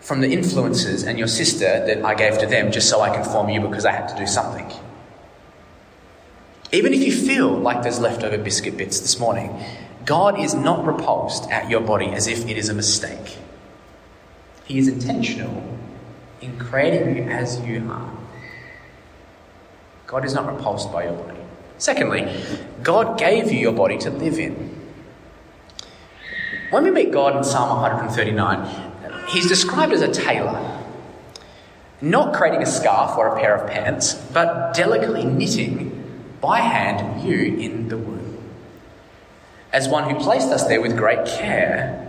from 0.01 0.21
the 0.21 0.31
influences 0.31 1.03
and 1.03 1.17
your 1.17 1.27
sister 1.27 1.85
that 1.85 2.03
I 2.03 2.15
gave 2.15 2.37
to 2.39 2.45
them 2.45 2.71
just 2.71 2.89
so 2.89 3.01
I 3.01 3.15
can 3.15 3.23
form 3.23 3.49
you 3.49 3.61
because 3.61 3.85
I 3.85 3.91
had 3.91 4.07
to 4.09 4.17
do 4.17 4.27
something. 4.27 4.69
Even 6.73 6.93
if 6.93 7.01
you 7.01 7.11
feel 7.11 7.49
like 7.49 7.83
there's 7.83 7.99
leftover 7.99 8.37
biscuit 8.37 8.75
bits 8.75 8.99
this 8.99 9.19
morning, 9.19 9.63
God 10.05 10.39
is 10.39 10.53
not 10.53 10.85
repulsed 10.85 11.49
at 11.49 11.69
your 11.69 11.81
body 11.81 12.07
as 12.07 12.27
if 12.27 12.47
it 12.47 12.57
is 12.57 12.69
a 12.69 12.73
mistake. 12.73 13.37
He 14.65 14.77
is 14.77 14.87
intentional 14.87 15.77
in 16.41 16.57
creating 16.59 17.15
you 17.15 17.23
as 17.23 17.59
you 17.61 17.89
are. 17.89 18.11
God 20.07 20.25
is 20.25 20.33
not 20.33 20.45
repulsed 20.53 20.91
by 20.91 21.05
your 21.05 21.13
body. 21.13 21.39
Secondly, 21.77 22.27
God 22.81 23.17
gave 23.17 23.51
you 23.51 23.59
your 23.59 23.71
body 23.73 23.97
to 23.99 24.09
live 24.09 24.39
in. 24.39 24.73
When 26.69 26.83
we 26.83 26.91
meet 26.91 27.11
God 27.11 27.35
in 27.35 27.43
Psalm 27.43 27.81
139, 27.81 29.27
he's 29.27 29.47
described 29.47 29.93
as 29.93 30.01
a 30.01 30.11
tailor, 30.11 30.81
not 32.01 32.33
creating 32.33 32.61
a 32.61 32.65
scarf 32.65 33.17
or 33.17 33.27
a 33.27 33.39
pair 33.39 33.55
of 33.55 33.69
pants, 33.69 34.13
but 34.13 34.73
delicately 34.73 35.23
knitting 35.23 36.37
by 36.41 36.59
hand 36.59 37.27
you 37.27 37.57
in 37.57 37.89
the 37.89 37.97
womb. 37.97 38.12
As 39.73 39.89
one 39.89 40.07
who 40.07 40.19
placed 40.19 40.49
us 40.49 40.67
there 40.67 40.79
with 40.79 40.95
great 40.95 41.25
care. 41.25 41.99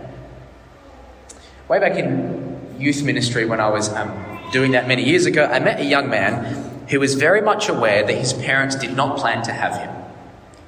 Way 1.67 1.79
back 1.79 1.97
in 1.97 2.75
youth 2.77 3.01
ministry 3.01 3.45
when 3.45 3.59
I 3.59 3.69
was 3.69 3.91
um, 3.91 4.11
doing 4.51 4.73
that 4.73 4.87
many 4.87 5.03
years 5.03 5.25
ago, 5.25 5.45
I 5.45 5.59
met 5.59 5.79
a 5.79 5.83
young 5.83 6.07
man 6.07 6.85
who 6.89 6.99
was 6.99 7.15
very 7.15 7.41
much 7.41 7.67
aware 7.67 8.05
that 8.05 8.13
his 8.13 8.33
parents 8.33 8.75
did 8.75 8.95
not 8.95 9.17
plan 9.17 9.41
to 9.43 9.51
have 9.51 9.81
him. 9.81 9.89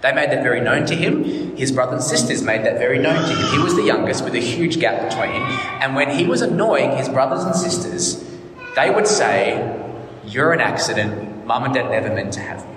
They 0.01 0.11
made 0.11 0.31
that 0.31 0.41
very 0.41 0.61
known 0.61 0.85
to 0.87 0.95
him. 0.95 1.23
His 1.55 1.71
brothers 1.71 2.01
and 2.01 2.03
sisters 2.03 2.41
made 2.41 2.65
that 2.65 2.79
very 2.79 2.97
known 2.97 3.15
to 3.15 3.35
him. 3.35 3.51
He 3.51 3.59
was 3.59 3.75
the 3.75 3.83
youngest 3.83 4.23
with 4.23 4.33
a 4.33 4.39
huge 4.39 4.79
gap 4.79 5.09
between. 5.09 5.41
And 5.81 5.95
when 5.95 6.09
he 6.09 6.25
was 6.25 6.41
annoying 6.41 6.97
his 6.97 7.09
brothers 7.09 7.43
and 7.43 7.55
sisters, 7.55 8.23
they 8.75 8.89
would 8.89 9.07
say, 9.07 9.79
You're 10.25 10.53
an 10.53 10.61
accident. 10.61 11.45
Mum 11.45 11.63
and 11.63 11.73
dad 11.73 11.89
never 11.89 12.13
meant 12.13 12.33
to 12.33 12.39
have 12.39 12.59
you. 12.59 12.76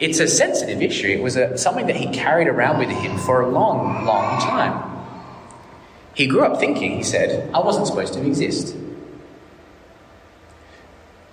It's 0.00 0.18
a 0.18 0.26
sensitive 0.26 0.82
issue. 0.82 1.08
It 1.08 1.22
was 1.22 1.36
a, 1.36 1.56
something 1.56 1.86
that 1.86 1.96
he 1.96 2.08
carried 2.08 2.48
around 2.48 2.78
with 2.78 2.88
him 2.88 3.16
for 3.18 3.40
a 3.42 3.48
long, 3.48 4.04
long 4.04 4.40
time. 4.40 4.90
He 6.14 6.26
grew 6.26 6.42
up 6.42 6.58
thinking, 6.58 6.96
he 6.96 7.02
said, 7.02 7.52
I 7.54 7.60
wasn't 7.60 7.86
supposed 7.86 8.14
to 8.14 8.26
exist. 8.26 8.76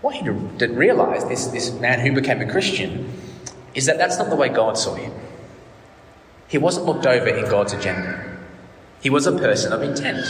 What 0.01 0.15
he 0.15 0.23
didn't 0.23 0.75
realize, 0.75 1.25
this, 1.25 1.47
this 1.47 1.71
man 1.79 1.99
who 1.99 2.13
became 2.13 2.41
a 2.41 2.49
Christian, 2.49 3.11
is 3.75 3.85
that 3.85 3.97
that's 3.97 4.17
not 4.17 4.29
the 4.29 4.35
way 4.35 4.49
God 4.49 4.77
saw 4.77 4.95
him. 4.95 5.13
He 6.47 6.57
wasn't 6.57 6.85
looked 6.85 7.05
over 7.05 7.27
in 7.27 7.49
God's 7.49 7.73
agenda, 7.73 8.37
he 9.01 9.09
was 9.09 9.25
a 9.25 9.31
person 9.31 9.73
of 9.73 9.81
intent. 9.81 10.25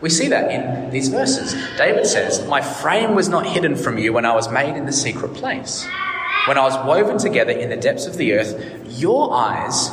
We 0.00 0.10
see 0.10 0.28
that 0.28 0.50
in 0.50 0.90
these 0.90 1.08
verses. 1.08 1.54
David 1.78 2.06
says, 2.06 2.44
My 2.48 2.60
frame 2.60 3.14
was 3.14 3.28
not 3.28 3.46
hidden 3.46 3.76
from 3.76 3.98
you 3.98 4.12
when 4.12 4.24
I 4.24 4.34
was 4.34 4.50
made 4.50 4.76
in 4.76 4.84
the 4.84 4.92
secret 4.92 5.34
place. 5.34 5.86
When 6.46 6.58
I 6.58 6.62
was 6.62 6.76
woven 6.86 7.18
together 7.18 7.52
in 7.52 7.70
the 7.70 7.76
depths 7.76 8.06
of 8.06 8.16
the 8.16 8.32
earth, 8.34 8.90
your 8.98 9.32
eyes 9.32 9.90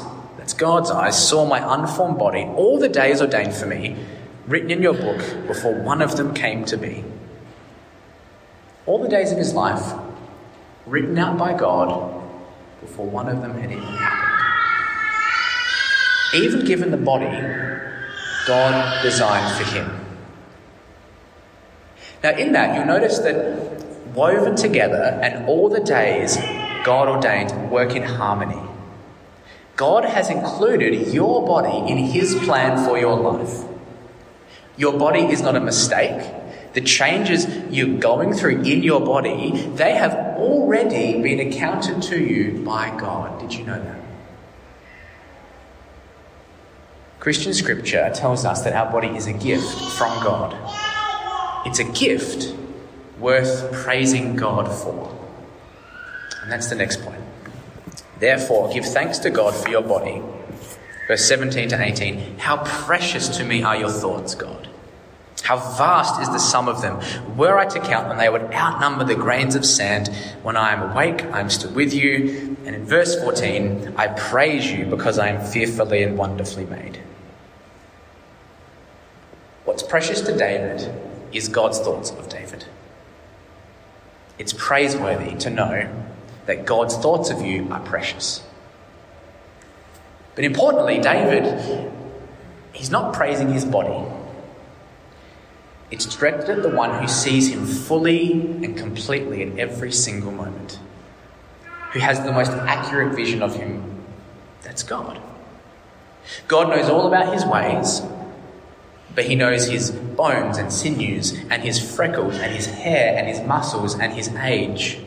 that's 0.49 0.57
God's 0.57 0.89
eyes, 0.89 1.27
saw 1.27 1.45
my 1.45 1.59
unformed 1.75 2.17
body, 2.17 2.41
all 2.41 2.79
the 2.79 2.89
days 2.89 3.21
ordained 3.21 3.53
for 3.53 3.67
me, 3.67 3.95
written 4.47 4.71
in 4.71 4.81
your 4.81 4.95
book 4.95 5.19
before 5.45 5.75
one 5.75 6.01
of 6.01 6.17
them 6.17 6.33
came 6.33 6.65
to 6.65 6.75
be. 6.75 7.03
All 8.87 8.99
the 8.99 9.09
days 9.09 9.31
of 9.31 9.37
his 9.37 9.53
life, 9.53 9.93
written 10.87 11.19
out 11.19 11.37
by 11.37 11.53
God 11.53 12.23
before 12.81 13.05
one 13.05 13.27
of 13.29 13.41
them 13.41 13.53
had 13.59 13.69
even 13.71 13.83
happened. 13.83 14.29
Even 16.33 16.65
given 16.65 16.89
the 16.89 16.97
body 16.97 17.27
God 18.47 19.03
designed 19.03 19.55
for 19.55 19.71
him. 19.71 20.05
Now, 22.23 22.31
in 22.31 22.53
that, 22.53 22.75
you'll 22.75 22.87
notice 22.87 23.19
that 23.19 23.78
woven 24.13 24.55
together 24.55 25.19
and 25.21 25.45
all 25.45 25.69
the 25.69 25.79
days 25.79 26.37
God 26.83 27.07
ordained 27.07 27.71
work 27.71 27.95
in 27.95 28.03
harmony. 28.03 28.61
God 29.75 30.05
has 30.05 30.29
included 30.29 31.13
your 31.13 31.45
body 31.45 31.91
in 31.91 31.97
His 31.97 32.35
plan 32.35 32.83
for 32.85 32.97
your 32.97 33.15
life. 33.15 33.63
Your 34.77 34.97
body 34.97 35.21
is 35.21 35.41
not 35.41 35.55
a 35.55 35.59
mistake. 35.59 36.33
The 36.73 36.81
changes 36.81 37.47
you're 37.69 37.97
going 37.99 38.33
through 38.33 38.61
in 38.61 38.83
your 38.83 39.01
body, 39.01 39.51
they 39.75 39.95
have 39.95 40.13
already 40.37 41.21
been 41.21 41.39
accounted 41.39 42.01
to 42.03 42.19
you 42.21 42.63
by 42.63 42.95
God. 42.97 43.39
Did 43.41 43.53
you 43.53 43.65
know 43.65 43.81
that? 43.81 43.99
Christian 47.19 47.53
scripture 47.53 48.11
tells 48.13 48.45
us 48.45 48.63
that 48.63 48.73
our 48.73 48.89
body 48.89 49.09
is 49.09 49.27
a 49.27 49.33
gift 49.33 49.67
from 49.97 50.23
God. 50.23 50.55
It's 51.65 51.79
a 51.79 51.83
gift 51.83 52.55
worth 53.19 53.71
praising 53.71 54.35
God 54.35 54.71
for. 54.71 55.15
And 56.41 56.51
that's 56.51 56.69
the 56.69 56.75
next 56.75 57.01
point. 57.01 57.21
Therefore, 58.19 58.71
give 58.73 58.85
thanks 58.85 59.19
to 59.19 59.29
God 59.29 59.53
for 59.53 59.69
your 59.69 59.81
body. 59.81 60.21
Verse 61.07 61.25
17 61.25 61.69
to 61.69 61.81
18 61.81 62.37
How 62.37 62.57
precious 62.63 63.29
to 63.37 63.43
me 63.43 63.63
are 63.63 63.75
your 63.75 63.89
thoughts, 63.89 64.35
God. 64.35 64.67
How 65.43 65.57
vast 65.57 66.21
is 66.21 66.29
the 66.29 66.37
sum 66.37 66.67
of 66.67 66.81
them. 66.81 66.99
Were 67.35 67.57
I 67.57 67.65
to 67.65 67.79
count 67.79 68.09
them, 68.09 68.17
they 68.17 68.29
would 68.29 68.53
outnumber 68.53 69.03
the 69.03 69.15
grains 69.15 69.55
of 69.55 69.65
sand. 69.65 70.09
When 70.43 70.55
I 70.55 70.73
am 70.73 70.91
awake, 70.91 71.23
I 71.25 71.39
am 71.39 71.49
still 71.49 71.71
with 71.71 71.93
you. 71.93 72.55
And 72.65 72.75
in 72.75 72.85
verse 72.85 73.19
14, 73.19 73.95
I 73.97 74.07
praise 74.07 74.71
you 74.71 74.85
because 74.85 75.17
I 75.17 75.29
am 75.29 75.43
fearfully 75.43 76.03
and 76.03 76.17
wonderfully 76.17 76.65
made. 76.65 76.99
What's 79.65 79.81
precious 79.81 80.21
to 80.21 80.37
David 80.37 80.93
is 81.31 81.47
God's 81.47 81.79
thoughts 81.79 82.11
of 82.11 82.29
David. 82.29 82.65
It's 84.39 84.53
praiseworthy 84.53 85.35
to 85.39 85.49
know 85.49 85.87
that 86.45 86.65
God's 86.65 86.95
thoughts 86.97 87.29
of 87.29 87.41
you 87.41 87.67
are 87.71 87.81
precious. 87.81 88.41
But 90.33 90.45
importantly, 90.45 90.99
David, 90.99 91.91
he's 92.71 92.89
not 92.89 93.13
praising 93.13 93.51
his 93.51 93.65
body. 93.65 94.09
It's 95.91 96.05
directed 96.05 96.49
at 96.57 96.63
the 96.63 96.69
one 96.69 97.01
who 97.01 97.07
sees 97.07 97.51
him 97.51 97.65
fully 97.65 98.31
and 98.31 98.77
completely 98.77 99.43
at 99.43 99.59
every 99.59 99.91
single 99.91 100.31
moment, 100.31 100.79
who 101.91 101.99
has 101.99 102.23
the 102.23 102.31
most 102.31 102.51
accurate 102.51 103.15
vision 103.15 103.43
of 103.43 103.55
him. 103.55 104.03
That's 104.61 104.83
God. 104.83 105.19
God 106.47 106.69
knows 106.69 106.89
all 106.89 107.07
about 107.07 107.33
his 107.33 107.43
ways, 107.43 108.01
but 109.19 109.25
he 109.25 109.35
knows 109.35 109.67
his 109.67 109.91
bones 109.91 110.57
and 110.57 110.71
sinews, 110.71 111.33
and 111.49 111.61
his 111.61 111.77
freckles, 111.93 112.35
and 112.35 112.55
his 112.55 112.67
hair, 112.67 113.17
and 113.17 113.27
his 113.27 113.41
muscles, 113.41 113.99
and 113.99 114.13
his 114.13 114.29
age. 114.29 114.97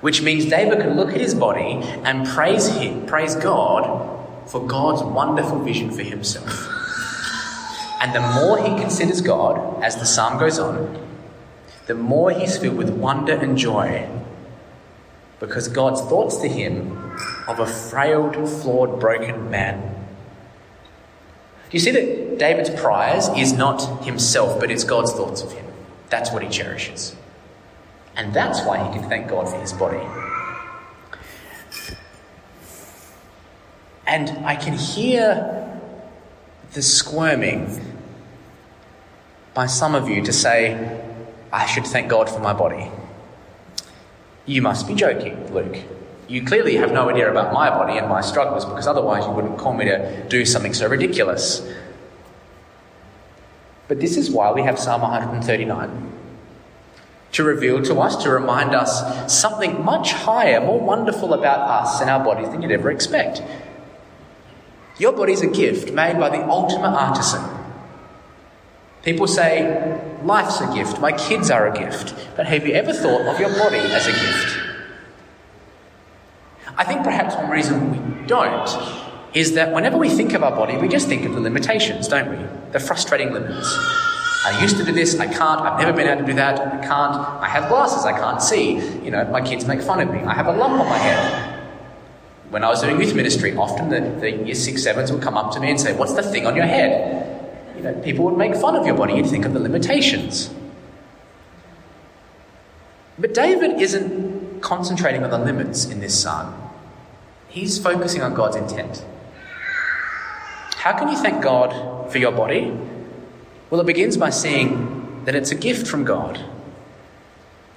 Which 0.00 0.22
means 0.22 0.46
David 0.46 0.78
can 0.80 0.96
look 0.96 1.10
at 1.10 1.20
his 1.20 1.34
body 1.34 1.82
and 2.04 2.26
praise 2.26 2.66
him, 2.68 3.04
praise 3.04 3.34
God 3.34 3.84
for 4.46 4.66
God's 4.66 5.02
wonderful 5.02 5.58
vision 5.58 5.90
for 5.90 6.02
himself. 6.02 6.48
And 8.00 8.14
the 8.14 8.22
more 8.40 8.56
he 8.56 8.80
considers 8.80 9.20
God, 9.20 9.84
as 9.84 9.96
the 9.96 10.06
psalm 10.06 10.38
goes 10.38 10.58
on, 10.58 10.98
the 11.88 11.94
more 11.94 12.30
he's 12.30 12.56
filled 12.56 12.78
with 12.78 12.88
wonder 12.88 13.34
and 13.34 13.58
joy 13.58 14.08
because 15.40 15.68
God's 15.68 16.00
thoughts 16.00 16.38
to 16.38 16.48
him 16.48 17.14
of 17.48 17.60
a 17.60 17.66
frail, 17.66 18.32
flawed, 18.46 18.98
broken 18.98 19.50
man. 19.50 19.95
Do 21.70 21.76
you 21.76 21.80
see 21.80 21.90
that 21.90 22.38
David's 22.38 22.70
prize 22.70 23.28
is 23.30 23.52
not 23.52 24.04
himself, 24.04 24.60
but 24.60 24.70
it's 24.70 24.84
God's 24.84 25.12
thoughts 25.12 25.42
of 25.42 25.52
him? 25.52 25.66
That's 26.10 26.30
what 26.30 26.42
he 26.42 26.48
cherishes. 26.48 27.16
And 28.14 28.32
that's 28.32 28.62
why 28.62 28.86
he 28.86 28.98
can 28.98 29.08
thank 29.08 29.28
God 29.28 29.48
for 29.48 29.60
his 29.60 29.72
body. 29.72 30.00
And 34.06 34.46
I 34.46 34.54
can 34.54 34.74
hear 34.74 35.80
the 36.72 36.82
squirming 36.82 37.80
by 39.52 39.66
some 39.66 39.94
of 39.94 40.08
you 40.08 40.22
to 40.22 40.32
say, 40.32 41.02
I 41.52 41.66
should 41.66 41.86
thank 41.86 42.08
God 42.08 42.30
for 42.30 42.38
my 42.38 42.52
body. 42.52 42.90
You 44.44 44.62
must 44.62 44.86
be 44.86 44.94
joking, 44.94 45.52
Luke. 45.52 45.76
You 46.28 46.44
clearly 46.44 46.76
have 46.76 46.92
no 46.92 47.08
idea 47.08 47.30
about 47.30 47.52
my 47.52 47.70
body 47.70 47.98
and 47.98 48.08
my 48.08 48.20
struggles 48.20 48.64
because 48.64 48.86
otherwise 48.86 49.24
you 49.24 49.30
wouldn't 49.30 49.58
call 49.58 49.74
me 49.74 49.84
to 49.84 50.26
do 50.28 50.44
something 50.44 50.74
so 50.74 50.88
ridiculous. 50.88 51.66
But 53.88 54.00
this 54.00 54.16
is 54.16 54.30
why 54.30 54.50
we 54.52 54.62
have 54.62 54.78
Psalm 54.78 55.02
139 55.02 56.12
to 57.32 57.44
reveal 57.44 57.82
to 57.82 58.00
us, 58.00 58.22
to 58.22 58.30
remind 58.30 58.74
us 58.74 59.32
something 59.32 59.84
much 59.84 60.12
higher, 60.12 60.60
more 60.60 60.80
wonderful 60.80 61.34
about 61.34 61.60
us 61.68 62.00
and 62.00 62.08
our 62.08 62.24
bodies 62.24 62.48
than 62.48 62.62
you'd 62.62 62.70
ever 62.72 62.90
expect. 62.90 63.42
Your 64.98 65.12
body's 65.12 65.42
a 65.42 65.46
gift 65.46 65.92
made 65.92 66.18
by 66.18 66.30
the 66.30 66.42
ultimate 66.48 66.96
artisan. 66.96 67.42
People 69.02 69.26
say, 69.26 70.00
life's 70.24 70.60
a 70.60 70.72
gift, 70.74 70.98
my 70.98 71.12
kids 71.12 71.50
are 71.50 71.68
a 71.68 71.78
gift. 71.78 72.14
But 72.36 72.46
have 72.46 72.66
you 72.66 72.72
ever 72.72 72.92
thought 72.92 73.20
of 73.26 73.38
your 73.38 73.50
body 73.50 73.78
as 73.78 74.06
a 74.06 74.12
gift? 74.12 74.65
I 76.76 76.84
think 76.84 77.04
perhaps 77.04 77.34
one 77.34 77.50
reason 77.50 77.90
we 77.90 78.26
don't 78.26 78.68
is 79.32 79.52
that 79.52 79.72
whenever 79.72 79.96
we 79.96 80.08
think 80.08 80.32
of 80.32 80.42
our 80.42 80.50
body, 80.50 80.76
we 80.76 80.88
just 80.88 81.08
think 81.08 81.24
of 81.24 81.34
the 81.34 81.40
limitations, 81.40 82.08
don't 82.08 82.30
we? 82.30 82.72
The 82.72 82.80
frustrating 82.80 83.32
limits. 83.32 83.74
I 84.46 84.60
used 84.62 84.76
to 84.76 84.84
do 84.84 84.92
this, 84.92 85.18
I 85.18 85.26
can't, 85.26 85.60
I've 85.60 85.78
never 85.78 85.92
been 85.92 86.06
able 86.06 86.20
to 86.20 86.26
do 86.26 86.34
that, 86.34 86.60
I 86.60 86.86
can't, 86.86 87.16
I 87.42 87.48
have 87.48 87.68
glasses, 87.68 88.04
I 88.04 88.12
can't 88.12 88.40
see. 88.40 88.74
You 89.04 89.10
know, 89.10 89.24
my 89.24 89.40
kids 89.40 89.66
make 89.66 89.82
fun 89.82 90.00
of 90.00 90.10
me, 90.10 90.20
I 90.20 90.34
have 90.34 90.46
a 90.46 90.52
lump 90.52 90.80
on 90.80 90.88
my 90.88 90.98
head. 90.98 91.68
When 92.50 92.62
I 92.62 92.68
was 92.68 92.80
doing 92.80 93.00
youth 93.00 93.14
ministry, 93.14 93.56
often 93.56 93.88
the, 93.88 94.00
the 94.20 94.30
year 94.30 94.54
six, 94.54 94.84
sevens 94.84 95.10
would 95.10 95.20
come 95.20 95.36
up 95.36 95.52
to 95.52 95.60
me 95.60 95.70
and 95.70 95.80
say, 95.80 95.96
What's 95.96 96.14
the 96.14 96.22
thing 96.22 96.46
on 96.46 96.54
your 96.54 96.64
head? 96.64 97.76
You 97.76 97.82
know, 97.82 97.94
people 98.02 98.24
would 98.26 98.38
make 98.38 98.54
fun 98.54 98.76
of 98.76 98.86
your 98.86 98.94
body, 98.94 99.14
you'd 99.14 99.26
think 99.26 99.44
of 99.44 99.52
the 99.52 99.60
limitations. 99.60 100.54
But 103.18 103.34
David 103.34 103.80
isn't 103.80 104.60
concentrating 104.60 105.24
on 105.24 105.30
the 105.30 105.38
limits 105.38 105.86
in 105.86 106.00
this 106.00 106.18
psalm. 106.18 106.65
He's 107.56 107.78
focusing 107.78 108.20
on 108.20 108.34
God's 108.34 108.56
intent. 108.56 109.02
How 110.74 110.92
can 110.98 111.08
you 111.08 111.16
thank 111.16 111.42
God 111.42 112.12
for 112.12 112.18
your 112.18 112.30
body? 112.30 112.70
Well, 113.70 113.80
it 113.80 113.86
begins 113.86 114.18
by 114.18 114.28
seeing 114.28 115.24
that 115.24 115.34
it's 115.34 115.52
a 115.52 115.54
gift 115.54 115.86
from 115.86 116.04
God. 116.04 116.38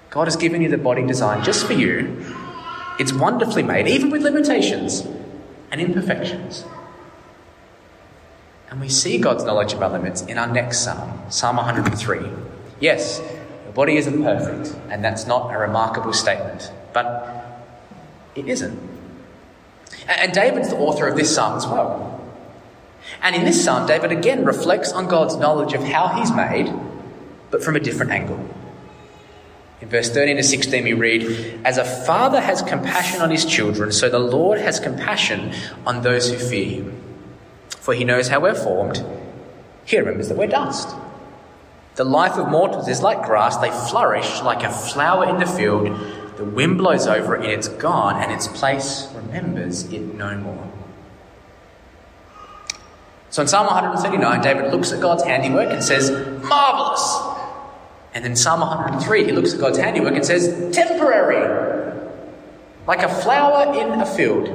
God 0.10 0.26
has 0.26 0.36
given 0.36 0.62
you 0.62 0.68
the 0.68 0.78
body 0.78 1.08
designed 1.08 1.46
just 1.46 1.66
for 1.66 1.72
you. 1.72 2.26
It's 3.00 3.14
wonderfully 3.14 3.64
made, 3.64 3.88
even 3.88 4.10
with 4.10 4.22
limitations 4.22 5.08
and 5.72 5.80
imperfections. 5.80 6.66
And 8.70 8.82
we 8.82 8.90
see 8.90 9.18
God's 9.18 9.46
knowledge 9.46 9.72
of 9.72 9.82
our 9.82 9.92
limits 9.92 10.24
in 10.24 10.38
our 10.38 10.52
next 10.52 10.80
psalm, 10.80 11.22
Psalm 11.30 11.56
103. 11.56 12.20
Yes, 12.82 13.22
your 13.64 13.72
body 13.72 13.96
isn't 13.96 14.24
perfect, 14.24 14.76
and 14.90 15.02
that's 15.06 15.26
not 15.26 15.56
a 15.56 15.58
remarkable 15.58 16.12
statement, 16.12 16.70
but 16.92 17.72
it 18.36 18.46
isn't. 18.50 18.89
And 20.10 20.34
David's 20.34 20.70
the 20.70 20.78
author 20.78 21.08
of 21.08 21.16
this 21.16 21.34
psalm 21.34 21.56
as 21.56 21.68
well. 21.68 22.20
And 23.22 23.36
in 23.36 23.46
this 23.46 23.64
psalm, 23.64 23.88
David 23.88 24.12
again 24.12 24.44
reflects 24.44 24.92
on 24.92 25.08
God's 25.08 25.36
knowledge 25.36 25.74
of 25.74 25.84
how 25.84 26.08
he's 26.08 26.32
made, 26.32 26.74
but 27.52 27.64
from 27.64 27.76
a 27.76 27.80
different 27.80 28.12
angle. 28.12 28.44
In 29.82 29.88
verse 29.88 30.10
13 30.10 30.36
to 30.36 30.44
16, 30.44 30.84
we 30.84 30.94
read, 30.94 31.62
As 31.64 31.78
a 31.78 31.86
father 31.86 32.42
has 32.42 32.62
compassion 32.62 33.22
on 33.22 33.30
his 33.30 33.46
children, 33.46 33.92
so 33.92 34.10
the 34.10 34.20
Lord 34.20 34.60
has 34.60 34.80
compassion 34.80 35.54
on 35.86 36.02
those 36.02 36.30
who 36.30 36.38
fear 36.38 36.66
him. 36.66 37.02
For 37.70 37.94
he 37.94 38.04
knows 38.04 38.28
how 38.28 38.42
we're 38.42 38.56
formed, 38.56 39.04
he 39.86 39.98
remembers 39.98 40.28
that 40.30 40.38
we're 40.38 40.48
dust. 40.48 40.96
The 41.96 42.04
life 42.04 42.38
of 42.38 42.50
mortals 42.50 42.88
is 42.88 43.02
like 43.02 43.26
grass, 43.26 43.58
they 43.58 43.72
flourish 43.72 44.42
like 44.42 44.64
a 44.64 44.72
flower 44.72 45.30
in 45.30 45.40
the 45.40 45.46
field. 45.46 45.88
The 46.40 46.46
wind 46.46 46.78
blows 46.78 47.06
over 47.06 47.36
it, 47.36 47.44
and 47.44 47.52
it's 47.52 47.68
gone, 47.68 48.24
and 48.24 48.32
its 48.32 48.48
place 48.48 49.10
remembers 49.14 49.84
it 49.92 50.16
no 50.16 50.38
more. 50.38 50.72
So 53.30 53.42
in 53.42 53.50
Psalm 53.50 53.68
139, 53.68 54.42
David 54.42 54.72
looks 54.72 54.94
at 54.94 55.02
God's 55.02 55.24
handiwork 55.24 55.70
and 55.70 55.84
says, 55.84 56.10
Marvelous! 56.42 57.36
And 58.14 58.24
then 58.24 58.38
Psalm 58.38 58.62
103, 58.62 59.26
he 59.26 59.34
looks 59.34 59.54
at 59.54 59.60
God's 59.60 59.80
handiwork 59.80 60.16
and 60.16 60.26
says, 60.26 60.74
Temporary! 60.74 62.10
Like 62.88 63.04
a 63.04 63.10
flower 63.10 63.78
in 63.78 64.00
a 64.00 64.06
field. 64.06 64.48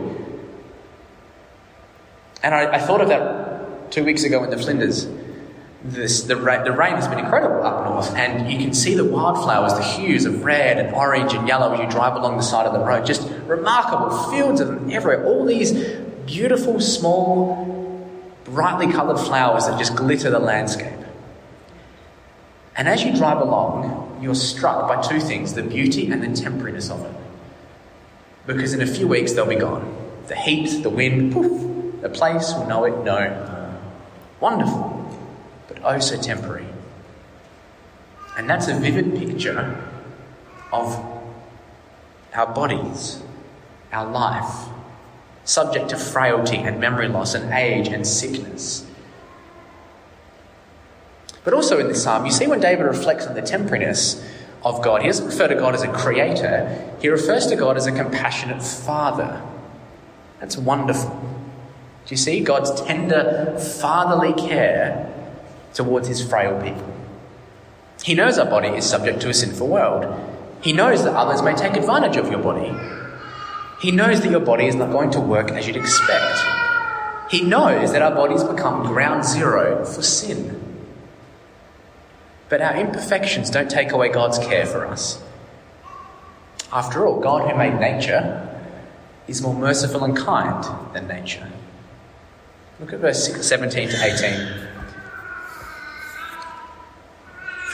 And 2.43 2.55
I, 2.55 2.77
I 2.77 2.79
thought 2.79 3.03
of 3.03 3.09
that 3.09 3.93
two 3.93 4.05
weeks 4.05 4.25
ago 4.25 4.43
in 4.43 4.49
the 4.49 4.57
Flinders. 4.57 5.07
This, 5.85 6.23
the, 6.23 6.35
the 6.35 6.73
rain 6.73 6.95
has 6.95 7.09
been 7.09 7.19
incredible 7.19 7.63
up 7.63 7.84
and 8.03 8.51
you 8.51 8.59
can 8.59 8.75
see 8.75 8.95
the 8.95 9.05
wildflowers, 9.05 9.75
the 9.75 9.83
hues 9.83 10.25
of 10.25 10.45
red 10.45 10.79
and 10.79 10.95
orange 10.95 11.33
and 11.35 11.47
yellow 11.47 11.73
as 11.73 11.81
you 11.81 11.91
drive 11.91 12.17
along 12.17 12.37
the 12.37 12.43
side 12.43 12.67
of 12.67 12.73
the 12.73 12.79
road. 12.79 13.07
Just 13.07 13.29
remarkable 13.47 14.31
fields 14.31 14.61
of 14.61 14.69
them 14.69 14.91
everywhere. 14.91 15.25
All 15.25 15.45
these 15.45 15.73
beautiful, 16.27 16.81
small, 16.81 18.09
brightly 18.45 18.93
coloured 18.93 19.19
flowers 19.19 19.67
that 19.67 19.79
just 19.79 19.97
glitter 19.97 20.31
the 20.31 20.39
landscape. 20.39 20.99
And 22.77 22.89
as 22.89 23.05
you 23.05 23.15
drive 23.17 23.41
along, 23.41 24.19
you're 24.21 24.35
struck 24.35 24.89
by 24.89 25.01
two 25.03 25.21
things 25.21 25.55
the 25.55 25.63
beauty 25.63 26.11
and 26.11 26.23
the 26.23 26.29
temporariness 26.29 26.91
of 26.91 27.05
it. 27.05 27.17
Because 28.47 28.75
in 28.75 28.83
a 28.83 28.87
few 28.87 29.09
weeks, 29.09 29.33
they'll 29.33 29.47
be 29.47 29.55
gone. 29.57 29.97
The 30.27 30.37
heat, 30.37 30.83
the 30.83 30.91
wind, 30.91 31.33
poof, 31.33 32.03
the 32.03 32.09
place 32.09 32.53
will 32.55 32.67
know 32.67 32.85
it, 32.85 33.05
no. 33.05 33.81
Wonderful 34.41 34.95
but 35.69 35.79
oh 35.85 35.99
so 35.99 36.21
temporary. 36.21 36.67
And 38.37 38.49
that's 38.49 38.69
a 38.69 38.75
vivid 38.75 39.17
picture 39.17 39.81
of 40.73 40.99
our 42.35 42.53
bodies, 42.53 43.23
our 43.93 44.11
life, 44.11 44.69
subject 45.45 45.91
to 45.91 45.97
frailty 45.97 46.57
and 46.57 46.81
memory 46.81 47.09
loss 47.09 47.35
and 47.35 47.53
age 47.53 47.89
and 47.89 48.07
sickness. 48.07 48.87
But 51.45 51.55
also 51.55 51.79
in 51.79 51.89
this 51.89 52.03
psalm, 52.03 52.25
you 52.25 52.33
see 52.33 52.47
when 52.47 52.61
David 52.61 52.85
reflects 52.85 53.27
on 53.27 53.35
the 53.35 53.43
temporariness 53.43 54.25
of 54.65 54.83
God, 54.83 55.03
he 55.03 55.09
doesn't 55.09 55.27
refer 55.27 55.49
to 55.49 55.55
God 55.55 55.75
as 55.75 55.83
a 55.83 55.93
creator, 55.93 56.91
he 57.01 57.09
refers 57.09 57.47
to 57.49 57.57
God 57.57 57.77
as 57.77 57.87
a 57.87 57.93
compassionate 57.93 58.63
father. 58.63 59.43
That's 60.41 60.57
wonderful. 60.57 61.11
Do 61.11 62.11
you 62.11 62.17
see 62.17 62.41
God's 62.41 62.81
tender 62.83 63.59
fatherly 63.59 64.33
care 64.33 65.15
towards 65.75 66.09
his 66.09 66.27
frail 66.27 66.61
people. 66.63 66.94
He 68.05 68.13
knows 68.13 68.39
our 68.39 68.45
body 68.45 68.69
is 68.69 68.85
subject 68.85 69.23
to 69.23 69.31
a 69.31 69.35
sinful 69.35 69.67
world. 69.67 70.05
He 70.61 70.75
knows 70.75 71.05
that 71.05 71.15
others 71.15 71.41
may 71.41 71.55
take 71.55 71.75
advantage 71.75 72.19
of 72.19 72.31
your 72.31 72.43
body. 72.43 72.71
He 73.81 73.93
knows 73.93 74.21
that 74.21 74.31
your 74.31 74.41
body 74.41 74.67
is 74.67 74.75
not 74.75 74.93
going 74.93 75.11
to 75.13 75.21
work 75.21 75.51
as 75.51 75.67
you'd 75.67 75.77
expect. 75.77 76.39
He 77.31 77.41
knows 77.41 77.93
that 77.93 78.03
our 78.03 78.15
bodies 78.15 78.45
become 78.45 78.87
ground 78.87 79.25
zero 79.25 79.87
for 79.87 80.03
sin. 80.03 80.61
But 82.51 82.61
our 82.61 82.77
imperfections 82.77 83.49
don't 83.49 83.71
take 83.71 83.91
away 83.91 84.11
God's 84.11 84.39
care 84.39 84.67
for 84.67 84.87
us. 84.87 85.23
After 86.71 87.07
all, 87.07 87.21
God 87.21 87.51
who 87.51 87.57
made 87.57 87.81
nature 87.81 88.51
is 89.27 89.41
more 89.41 89.55
merciful 89.55 90.05
and 90.05 90.15
kind 90.15 90.63
than 90.93 91.09
nature. 91.09 91.51
Look 92.81 92.93
at 92.93 92.99
verse 92.99 93.47
17 93.49 93.89
to 93.89 94.05
18. 94.05 94.64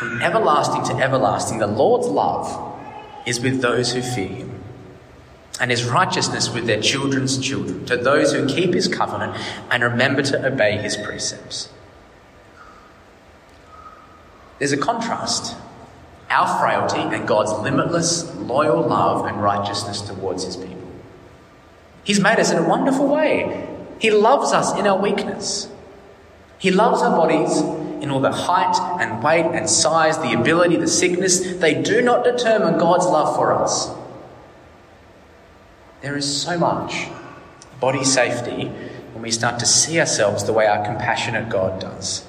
From 0.01 0.23
everlasting 0.23 0.83
to 0.85 1.05
everlasting, 1.05 1.59
the 1.59 1.67
Lord's 1.67 2.07
love 2.07 2.75
is 3.27 3.39
with 3.39 3.61
those 3.61 3.93
who 3.93 4.01
fear 4.01 4.29
him, 4.29 4.63
and 5.61 5.71
his 5.71 5.85
righteousness 5.85 6.49
with 6.49 6.65
their 6.65 6.81
children's 6.81 7.37
children, 7.37 7.85
to 7.85 7.99
those 7.99 8.33
who 8.33 8.49
keep 8.49 8.73
his 8.73 8.89
covenant 8.89 9.37
and 9.71 9.83
remember 9.83 10.23
to 10.23 10.47
obey 10.47 10.79
his 10.79 10.97
precepts. 10.97 11.69
There's 14.59 14.73
a 14.73 14.79
contrast 14.79 15.55
our 16.31 16.59
frailty 16.59 17.15
and 17.15 17.29
God's 17.29 17.53
limitless, 17.61 18.35
loyal 18.37 18.81
love 18.81 19.27
and 19.27 19.43
righteousness 19.43 20.01
towards 20.01 20.45
his 20.45 20.57
people. 20.57 20.91
He's 22.05 22.21
made 22.21 22.39
us 22.39 22.51
in 22.51 22.57
a 22.57 22.67
wonderful 22.67 23.07
way. 23.07 23.69
He 23.99 24.11
loves 24.11 24.55
us 24.55 24.75
in 24.79 24.87
our 24.87 24.99
weakness. 24.99 25.69
He 26.59 26.71
loves 26.71 27.03
our 27.03 27.15
bodies 27.15 27.61
in 28.03 28.11
all 28.11 28.21
the 28.21 28.33
height 28.33 28.77
and 29.01 29.23
weight 29.23 29.47
and 29.47 29.69
size, 29.69 30.19
the 30.19 30.33
ability, 30.33 30.77
the 30.77 30.89
sickness, 30.89 31.41
they 31.57 31.81
do 31.81 32.03
not 32.03 32.25
determine 32.25 32.79
God's 32.79 33.07
love 33.07 33.37
for 33.37 33.53
us. 33.53 33.91
There 36.01 36.17
is 36.17 36.43
so 36.43 36.59
much 36.59 37.09
body 37.81 38.05
safety 38.05 38.67
when 39.13 39.23
we 39.23 39.31
start 39.31 39.59
to 39.61 39.67
see 39.67 40.01
ourselves 40.01 40.45
the 40.45 40.53
way 40.53 40.67
our 40.67 40.85
compassionate 40.85 41.49
God 41.49 41.81
does. 41.81 42.27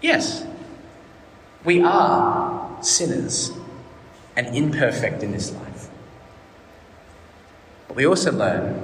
Yes, 0.00 0.46
we 1.64 1.82
are 1.82 2.82
sinners 2.82 3.50
and 4.36 4.54
imperfect 4.54 5.22
in 5.22 5.32
this 5.32 5.52
life. 5.52 5.88
But 7.88 7.96
we 7.96 8.06
also 8.06 8.32
learn 8.32 8.82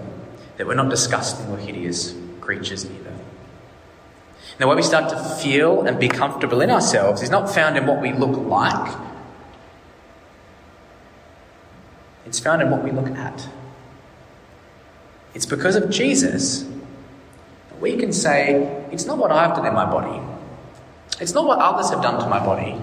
that 0.57 0.67
we're 0.67 0.75
not 0.75 0.91
disgusting 0.91 1.47
or 1.49 1.59
hideous 1.59 2.15
creatures. 2.41 2.87
Now, 4.61 4.69
where 4.69 4.77
we 4.77 4.83
start 4.83 5.09
to 5.11 5.19
feel 5.43 5.83
and 5.83 5.99
be 5.99 6.09
comfortable 6.09 6.61
in 6.61 6.71
ourselves 6.71 7.23
is 7.23 7.31
not 7.31 7.53
found 7.53 7.77
in 7.77 7.87
what 7.87 8.01
we 8.01 8.13
look 8.13 8.37
like, 8.37 8.97
it's 12.27 12.39
found 12.39 12.63
in 12.63 12.71
what 12.71 12.83
we 12.83 12.91
look 12.91 13.09
at. 13.09 13.49
It's 15.35 15.47
because 15.47 15.77
of 15.77 15.91
Jesus 15.91 16.63
that 16.63 17.81
we 17.81 17.97
can 17.97 18.13
say, 18.13 18.87
it's 18.93 19.07
not 19.07 19.19
what 19.19 19.33
I've 19.33 19.57
done 19.57 19.67
in 19.67 19.75
my 19.75 19.85
body, 19.85 20.21
it's 21.21 21.35
not 21.35 21.47
what 21.47 21.59
others 21.59 21.91
have 21.91 22.03
done 22.03 22.21
to 22.23 22.29
my 22.29 22.39
body 22.39 22.81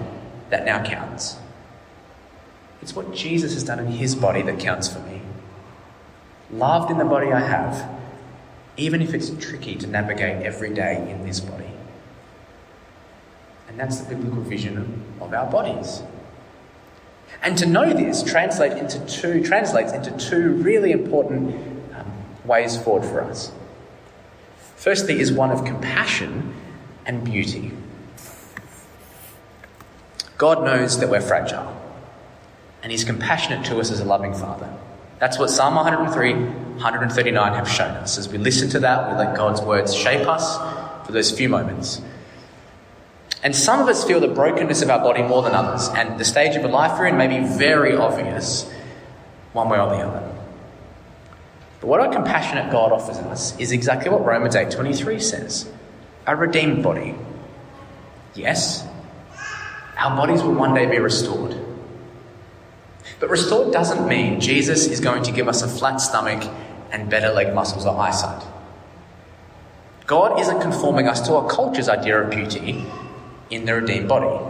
that 0.50 0.64
now 0.64 0.84
counts. 0.84 1.36
It's 2.82 2.94
what 2.94 3.14
Jesus 3.14 3.54
has 3.54 3.64
done 3.64 3.78
in 3.78 3.86
his 3.86 4.14
body 4.14 4.42
that 4.42 4.58
counts 4.58 4.88
for 4.88 5.00
me. 5.00 5.20
Loved 6.50 6.90
in 6.90 6.98
the 6.98 7.04
body 7.04 7.32
I 7.32 7.40
have, 7.40 7.99
even 8.76 9.02
if 9.02 9.14
it's 9.14 9.30
tricky 9.44 9.76
to 9.76 9.86
navigate 9.86 10.44
every 10.44 10.72
day 10.72 11.10
in 11.10 11.24
this 11.26 11.40
body. 11.40 11.70
And 13.68 13.78
that's 13.78 14.00
the 14.00 14.14
biblical 14.14 14.42
vision 14.42 15.04
of 15.20 15.32
our 15.32 15.50
bodies. 15.50 16.02
And 17.42 17.56
to 17.58 17.66
know 17.66 17.92
this 17.92 18.22
translate 18.22 18.72
into 18.72 18.98
two, 19.06 19.42
translates 19.42 19.92
into 19.92 20.10
two 20.18 20.54
really 20.54 20.92
important 20.92 21.54
um, 21.94 22.12
ways 22.44 22.76
forward 22.76 23.08
for 23.08 23.22
us. 23.22 23.52
Firstly, 24.76 25.20
is 25.20 25.30
one 25.30 25.50
of 25.50 25.64
compassion 25.64 26.54
and 27.06 27.24
beauty. 27.24 27.72
God 30.36 30.64
knows 30.64 30.98
that 31.00 31.10
we're 31.10 31.20
fragile, 31.20 31.76
and 32.82 32.90
He's 32.90 33.04
compassionate 33.04 33.64
to 33.66 33.78
us 33.78 33.90
as 33.90 34.00
a 34.00 34.04
loving 34.04 34.32
Father. 34.32 34.74
That's 35.20 35.38
what 35.38 35.50
Psalm 35.50 35.74
103, 35.74 36.32
139 36.32 37.54
have 37.54 37.68
shown 37.68 37.90
us. 37.90 38.16
As 38.16 38.28
we 38.28 38.38
listen 38.38 38.70
to 38.70 38.80
that, 38.80 39.12
we 39.12 39.18
let 39.18 39.36
God's 39.36 39.60
words 39.60 39.94
shape 39.94 40.26
us 40.26 40.56
for 41.06 41.12
those 41.12 41.30
few 41.30 41.48
moments. 41.48 42.00
And 43.42 43.54
some 43.54 43.80
of 43.80 43.88
us 43.88 44.02
feel 44.02 44.18
the 44.18 44.28
brokenness 44.28 44.80
of 44.80 44.88
our 44.88 44.98
body 44.98 45.22
more 45.22 45.42
than 45.42 45.54
others, 45.54 45.88
and 45.90 46.18
the 46.18 46.24
stage 46.24 46.56
of 46.56 46.64
a 46.64 46.68
life 46.68 46.98
we're 46.98 47.06
in 47.06 47.18
may 47.18 47.28
be 47.28 47.46
very 47.46 47.94
obvious, 47.94 48.70
one 49.52 49.68
way 49.68 49.78
or 49.78 49.90
the 49.90 49.96
other. 49.96 50.26
But 51.80 51.86
what 51.86 52.00
our 52.00 52.12
compassionate 52.12 52.72
God 52.72 52.92
offers 52.92 53.18
us 53.18 53.58
is 53.58 53.72
exactly 53.72 54.10
what 54.10 54.24
Romans 54.24 54.54
8:23 54.54 55.20
says: 55.20 55.70
a 56.26 56.34
redeemed 56.36 56.82
body. 56.82 57.14
Yes, 58.34 58.86
our 59.98 60.16
bodies 60.16 60.42
will 60.42 60.54
one 60.54 60.74
day 60.74 60.86
be 60.86 60.98
restored. 60.98 61.56
But 63.20 63.28
restored 63.28 63.72
doesn't 63.72 64.08
mean 64.08 64.40
Jesus 64.40 64.86
is 64.86 64.98
going 64.98 65.22
to 65.24 65.32
give 65.32 65.46
us 65.46 65.62
a 65.62 65.68
flat 65.68 65.98
stomach 65.98 66.42
and 66.90 67.10
better 67.10 67.32
leg 67.32 67.54
muscles 67.54 67.86
or 67.86 67.96
eyesight. 68.00 68.42
God 70.06 70.40
isn't 70.40 70.60
conforming 70.60 71.06
us 71.06 71.20
to 71.28 71.34
our 71.34 71.48
culture's 71.48 71.88
idea 71.88 72.20
of 72.20 72.30
beauty 72.30 72.84
in 73.50 73.66
the 73.66 73.74
redeemed 73.74 74.08
body. 74.08 74.44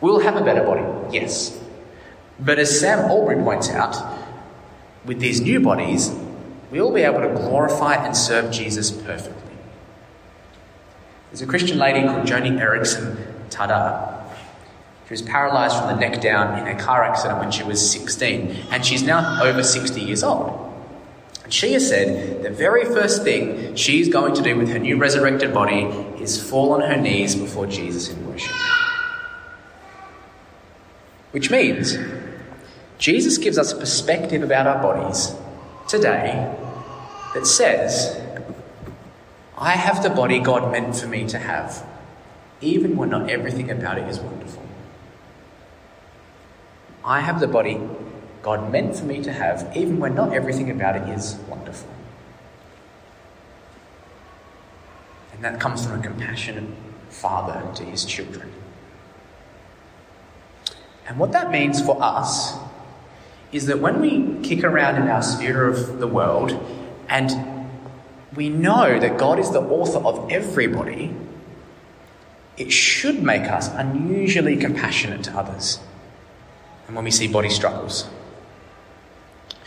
We'll 0.00 0.20
have 0.20 0.36
a 0.36 0.44
better 0.44 0.62
body, 0.62 0.84
yes. 1.12 1.58
But 2.38 2.58
as 2.58 2.78
Sam 2.78 3.10
Allberry 3.10 3.42
points 3.42 3.70
out, 3.70 3.96
with 5.04 5.18
these 5.18 5.40
new 5.40 5.58
bodies, 5.58 6.14
we'll 6.70 6.92
be 6.92 7.00
able 7.00 7.20
to 7.20 7.28
glorify 7.28 7.94
and 7.94 8.16
serve 8.16 8.52
Jesus 8.52 8.90
perfectly. 8.90 9.54
There's 11.30 11.42
a 11.42 11.46
Christian 11.46 11.78
lady 11.78 12.06
called 12.06 12.26
Joni 12.26 12.60
Eareckson 12.60 13.16
Tada 13.48 14.17
she 15.08 15.14
was 15.14 15.22
paralyzed 15.22 15.78
from 15.78 15.86
the 15.86 15.96
neck 15.96 16.20
down 16.20 16.58
in 16.58 16.68
a 16.68 16.78
car 16.78 17.02
accident 17.02 17.38
when 17.38 17.50
she 17.50 17.62
was 17.62 17.90
16, 17.90 18.50
and 18.70 18.84
she's 18.84 19.02
now 19.02 19.42
over 19.42 19.62
60 19.62 20.02
years 20.02 20.22
old. 20.22 20.70
And 21.44 21.54
she 21.54 21.72
has 21.72 21.88
said 21.88 22.42
the 22.42 22.50
very 22.50 22.84
first 22.84 23.22
thing 23.22 23.74
she's 23.74 24.10
going 24.10 24.34
to 24.34 24.42
do 24.42 24.54
with 24.58 24.68
her 24.68 24.78
new 24.78 24.98
resurrected 24.98 25.54
body 25.54 25.84
is 26.22 26.38
fall 26.38 26.72
on 26.72 26.82
her 26.82 26.98
knees 26.98 27.34
before 27.34 27.66
Jesus 27.66 28.10
in 28.10 28.26
worship. 28.26 28.54
Which 31.30 31.50
means 31.50 31.96
Jesus 32.98 33.38
gives 33.38 33.56
us 33.56 33.72
a 33.72 33.76
perspective 33.76 34.42
about 34.42 34.66
our 34.66 34.82
bodies 34.82 35.34
today 35.88 36.54
that 37.32 37.46
says, 37.46 38.20
I 39.56 39.70
have 39.70 40.02
the 40.02 40.10
body 40.10 40.38
God 40.38 40.70
meant 40.70 40.96
for 40.96 41.06
me 41.06 41.26
to 41.28 41.38
have, 41.38 41.82
even 42.60 42.94
when 42.94 43.08
not 43.08 43.30
everything 43.30 43.70
about 43.70 43.96
it 43.96 44.06
is 44.06 44.20
wonderful. 44.20 44.67
I 47.08 47.20
have 47.20 47.40
the 47.40 47.48
body 47.48 47.80
God 48.42 48.70
meant 48.70 48.96
for 48.96 49.06
me 49.06 49.22
to 49.22 49.32
have, 49.32 49.74
even 49.74 49.98
when 49.98 50.14
not 50.14 50.34
everything 50.34 50.70
about 50.70 50.94
it 50.94 51.08
is 51.08 51.36
wonderful. 51.48 51.88
And 55.32 55.42
that 55.42 55.58
comes 55.58 55.86
from 55.86 56.00
a 56.00 56.02
compassionate 56.02 56.68
father 57.08 57.66
to 57.76 57.84
his 57.84 58.04
children. 58.04 58.52
And 61.06 61.18
what 61.18 61.32
that 61.32 61.50
means 61.50 61.80
for 61.80 61.96
us 62.02 62.58
is 63.52 63.64
that 63.66 63.78
when 63.78 64.02
we 64.02 64.46
kick 64.46 64.62
around 64.62 64.96
in 64.96 65.08
our 65.08 65.22
sphere 65.22 65.66
of 65.66 66.00
the 66.00 66.06
world 66.06 66.52
and 67.08 67.70
we 68.36 68.50
know 68.50 69.00
that 69.00 69.16
God 69.16 69.38
is 69.38 69.50
the 69.50 69.62
author 69.62 70.00
of 70.00 70.30
everybody, 70.30 71.14
it 72.58 72.70
should 72.70 73.22
make 73.22 73.44
us 73.44 73.68
unusually 73.72 74.58
compassionate 74.58 75.24
to 75.24 75.32
others 75.32 75.80
and 76.88 76.96
when 76.96 77.04
we 77.04 77.10
see 77.10 77.28
body 77.28 77.50
struggles. 77.50 78.08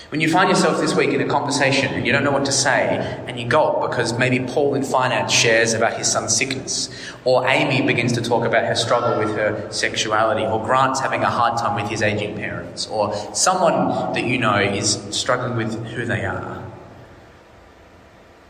When 0.10 0.20
you 0.20 0.30
find 0.30 0.50
yourself 0.50 0.82
this 0.82 0.94
week 0.94 1.12
in 1.12 1.22
a 1.22 1.28
conversation 1.28 1.94
and 1.94 2.06
you 2.06 2.12
don't 2.12 2.26
know 2.26 2.32
what 2.32 2.44
to 2.44 2.52
say, 2.52 2.98
and 3.28 3.40
you 3.40 3.48
gulp 3.48 3.90
because 3.90 4.18
maybe 4.18 4.46
Paul 4.46 4.76
in 4.76 4.84
finance 4.84 5.32
shares 5.32 5.74
about 5.74 5.94
his 5.94 6.12
son's 6.12 6.36
sickness, 6.36 6.90
or 7.24 7.48
Amy 7.48 7.88
begins 7.88 8.12
to 8.14 8.22
talk 8.22 8.46
about 8.46 8.66
her 8.66 8.76
struggle 8.76 9.18
with 9.20 9.38
her 9.38 9.72
sexuality, 9.72 10.42
or 10.42 10.62
Grant's 10.66 11.00
having 11.00 11.22
a 11.22 11.30
hard 11.30 11.58
time 11.58 11.82
with 11.82 11.90
his 11.90 12.02
aging 12.02 12.36
parents, 12.36 12.88
or 12.88 13.14
someone 13.34 14.12
that 14.14 14.26
you 14.26 14.38
know 14.38 14.60
is 14.60 15.02
struggling 15.12 15.56
with 15.56 15.88
who 15.92 16.06
they 16.06 16.26
are, 16.26 16.62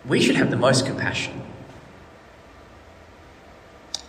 we 0.07 0.19
should 0.19 0.37
have 0.37 0.49
the 0.49 0.57
most 0.57 0.87
compassion. 0.87 1.43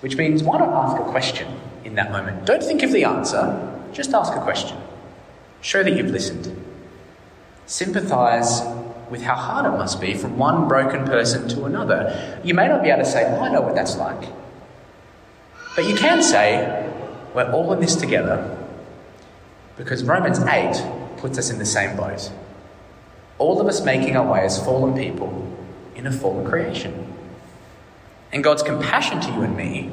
Which 0.00 0.16
means, 0.16 0.42
why 0.42 0.58
not 0.58 0.70
ask 0.70 0.98
a 0.98 1.04
question 1.10 1.54
in 1.84 1.96
that 1.96 2.10
moment? 2.10 2.46
Don't 2.46 2.62
think 2.62 2.82
of 2.82 2.92
the 2.92 3.04
answer, 3.04 3.71
just 3.92 4.12
ask 4.14 4.32
a 4.34 4.40
question. 4.40 4.78
Show 5.60 5.82
that 5.82 5.92
you've 5.96 6.10
listened. 6.10 6.56
Sympathise 7.66 8.62
with 9.10 9.22
how 9.22 9.34
hard 9.34 9.66
it 9.66 9.76
must 9.76 10.00
be 10.00 10.14
from 10.14 10.38
one 10.38 10.66
broken 10.66 11.04
person 11.04 11.48
to 11.48 11.64
another. 11.64 12.40
You 12.42 12.54
may 12.54 12.66
not 12.66 12.82
be 12.82 12.88
able 12.88 13.04
to 13.04 13.10
say, 13.10 13.24
oh, 13.26 13.40
I 13.40 13.52
know 13.52 13.60
what 13.60 13.74
that's 13.74 13.96
like. 13.96 14.28
But 15.76 15.86
you 15.86 15.94
can 15.94 16.22
say, 16.22 16.90
we're 17.34 17.50
all 17.52 17.72
in 17.72 17.80
this 17.80 17.94
together 17.94 18.58
because 19.76 20.02
Romans 20.04 20.38
8 20.38 21.18
puts 21.18 21.38
us 21.38 21.50
in 21.50 21.58
the 21.58 21.66
same 21.66 21.96
boat. 21.96 22.30
All 23.38 23.60
of 23.60 23.66
us 23.66 23.84
making 23.84 24.16
our 24.16 24.30
way 24.30 24.40
as 24.40 24.62
fallen 24.64 24.94
people 24.96 25.56
in 25.94 26.06
a 26.06 26.12
fallen 26.12 26.46
creation. 26.46 27.12
And 28.32 28.42
God's 28.42 28.62
compassion 28.62 29.20
to 29.20 29.32
you 29.32 29.42
and 29.42 29.56
me 29.56 29.90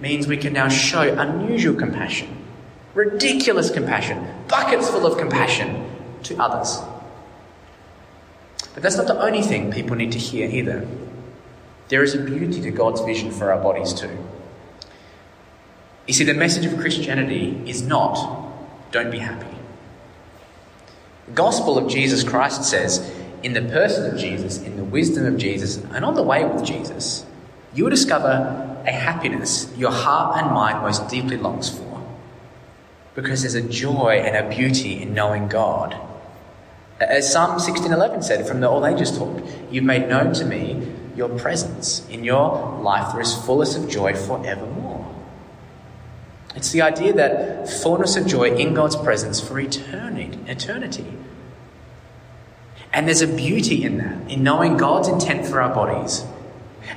means 0.00 0.26
we 0.26 0.36
can 0.36 0.52
now 0.52 0.68
show 0.68 1.02
unusual 1.02 1.74
compassion 1.74 2.45
ridiculous 2.96 3.70
compassion, 3.70 4.26
buckets 4.48 4.88
full 4.88 5.06
of 5.06 5.18
compassion 5.18 5.86
to 6.22 6.34
others. 6.38 6.80
But 8.72 8.82
that's 8.82 8.96
not 8.96 9.06
the 9.06 9.20
only 9.20 9.42
thing 9.42 9.70
people 9.70 9.96
need 9.96 10.12
to 10.12 10.18
hear 10.18 10.48
either. 10.48 10.88
There 11.88 12.02
is 12.02 12.14
a 12.14 12.18
beauty 12.18 12.62
to 12.62 12.70
God's 12.70 13.02
vision 13.02 13.30
for 13.30 13.52
our 13.52 13.62
bodies 13.62 13.92
too. 13.92 14.16
You 16.06 16.14
see, 16.14 16.24
the 16.24 16.34
message 16.34 16.64
of 16.64 16.78
Christianity 16.78 17.62
is 17.66 17.82
not, 17.82 18.16
don't 18.92 19.10
be 19.10 19.18
happy. 19.18 19.54
The 21.26 21.32
gospel 21.32 21.76
of 21.76 21.90
Jesus 21.90 22.24
Christ 22.24 22.64
says, 22.64 23.12
in 23.42 23.52
the 23.52 23.62
person 23.62 24.10
of 24.10 24.18
Jesus, 24.18 24.58
in 24.58 24.76
the 24.76 24.84
wisdom 24.84 25.26
of 25.26 25.36
Jesus, 25.36 25.76
and 25.76 26.02
on 26.02 26.14
the 26.14 26.22
way 26.22 26.44
with 26.46 26.64
Jesus, 26.64 27.26
you 27.74 27.84
will 27.84 27.90
discover 27.90 28.82
a 28.86 28.92
happiness 28.92 29.70
your 29.76 29.90
heart 29.90 30.42
and 30.42 30.54
mind 30.54 30.80
most 30.80 31.08
deeply 31.10 31.36
longs 31.36 31.68
for 31.68 31.85
because 33.16 33.40
there's 33.40 33.54
a 33.54 33.62
joy 33.62 34.22
and 34.22 34.36
a 34.36 34.54
beauty 34.54 35.02
in 35.02 35.14
knowing 35.14 35.48
God. 35.48 35.96
As 37.00 37.32
Psalm 37.32 37.58
16:11 37.58 38.22
said 38.22 38.46
from 38.46 38.60
the 38.60 38.68
All 38.68 38.86
Ages 38.86 39.18
talk, 39.18 39.42
you've 39.70 39.84
made 39.84 40.08
known 40.08 40.32
to 40.34 40.44
me 40.44 40.86
your 41.16 41.30
presence. 41.30 42.06
In 42.10 42.22
your 42.22 42.78
life 42.82 43.12
there 43.12 43.22
is 43.22 43.34
fullness 43.34 43.74
of 43.74 43.88
joy 43.88 44.14
forevermore. 44.14 45.04
It's 46.54 46.70
the 46.70 46.82
idea 46.82 47.12
that 47.14 47.68
fullness 47.68 48.16
of 48.16 48.26
joy 48.26 48.50
in 48.50 48.74
God's 48.74 48.96
presence 48.96 49.40
for 49.40 49.58
eternity. 49.58 50.38
eternity. 50.46 51.06
And 52.92 53.06
there's 53.06 53.20
a 53.20 53.26
beauty 53.26 53.84
in 53.84 53.98
that, 53.98 54.30
in 54.30 54.42
knowing 54.42 54.76
God's 54.76 55.08
intent 55.08 55.46
for 55.46 55.60
our 55.60 55.74
bodies 55.74 56.24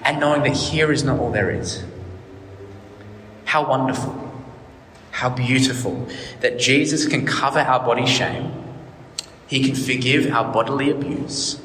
and 0.03 0.19
knowing 0.19 0.43
that 0.43 0.55
here 0.55 0.91
is 0.91 1.03
not 1.03 1.19
all 1.19 1.32
there 1.32 1.49
is. 1.49 1.84
How 3.45 3.67
wonderful. 3.67 4.18
How 5.19 5.27
beautiful 5.27 6.08
that 6.39 6.58
Jesus 6.58 7.05
can 7.05 7.25
cover 7.25 7.60
our 7.60 7.86
body 7.86 8.05
shame, 8.05 8.53
He 9.47 9.62
can 9.62 9.75
forgive 9.75 10.32
our 10.32 10.53
bodily 10.53 10.89
abuse, 10.89 11.60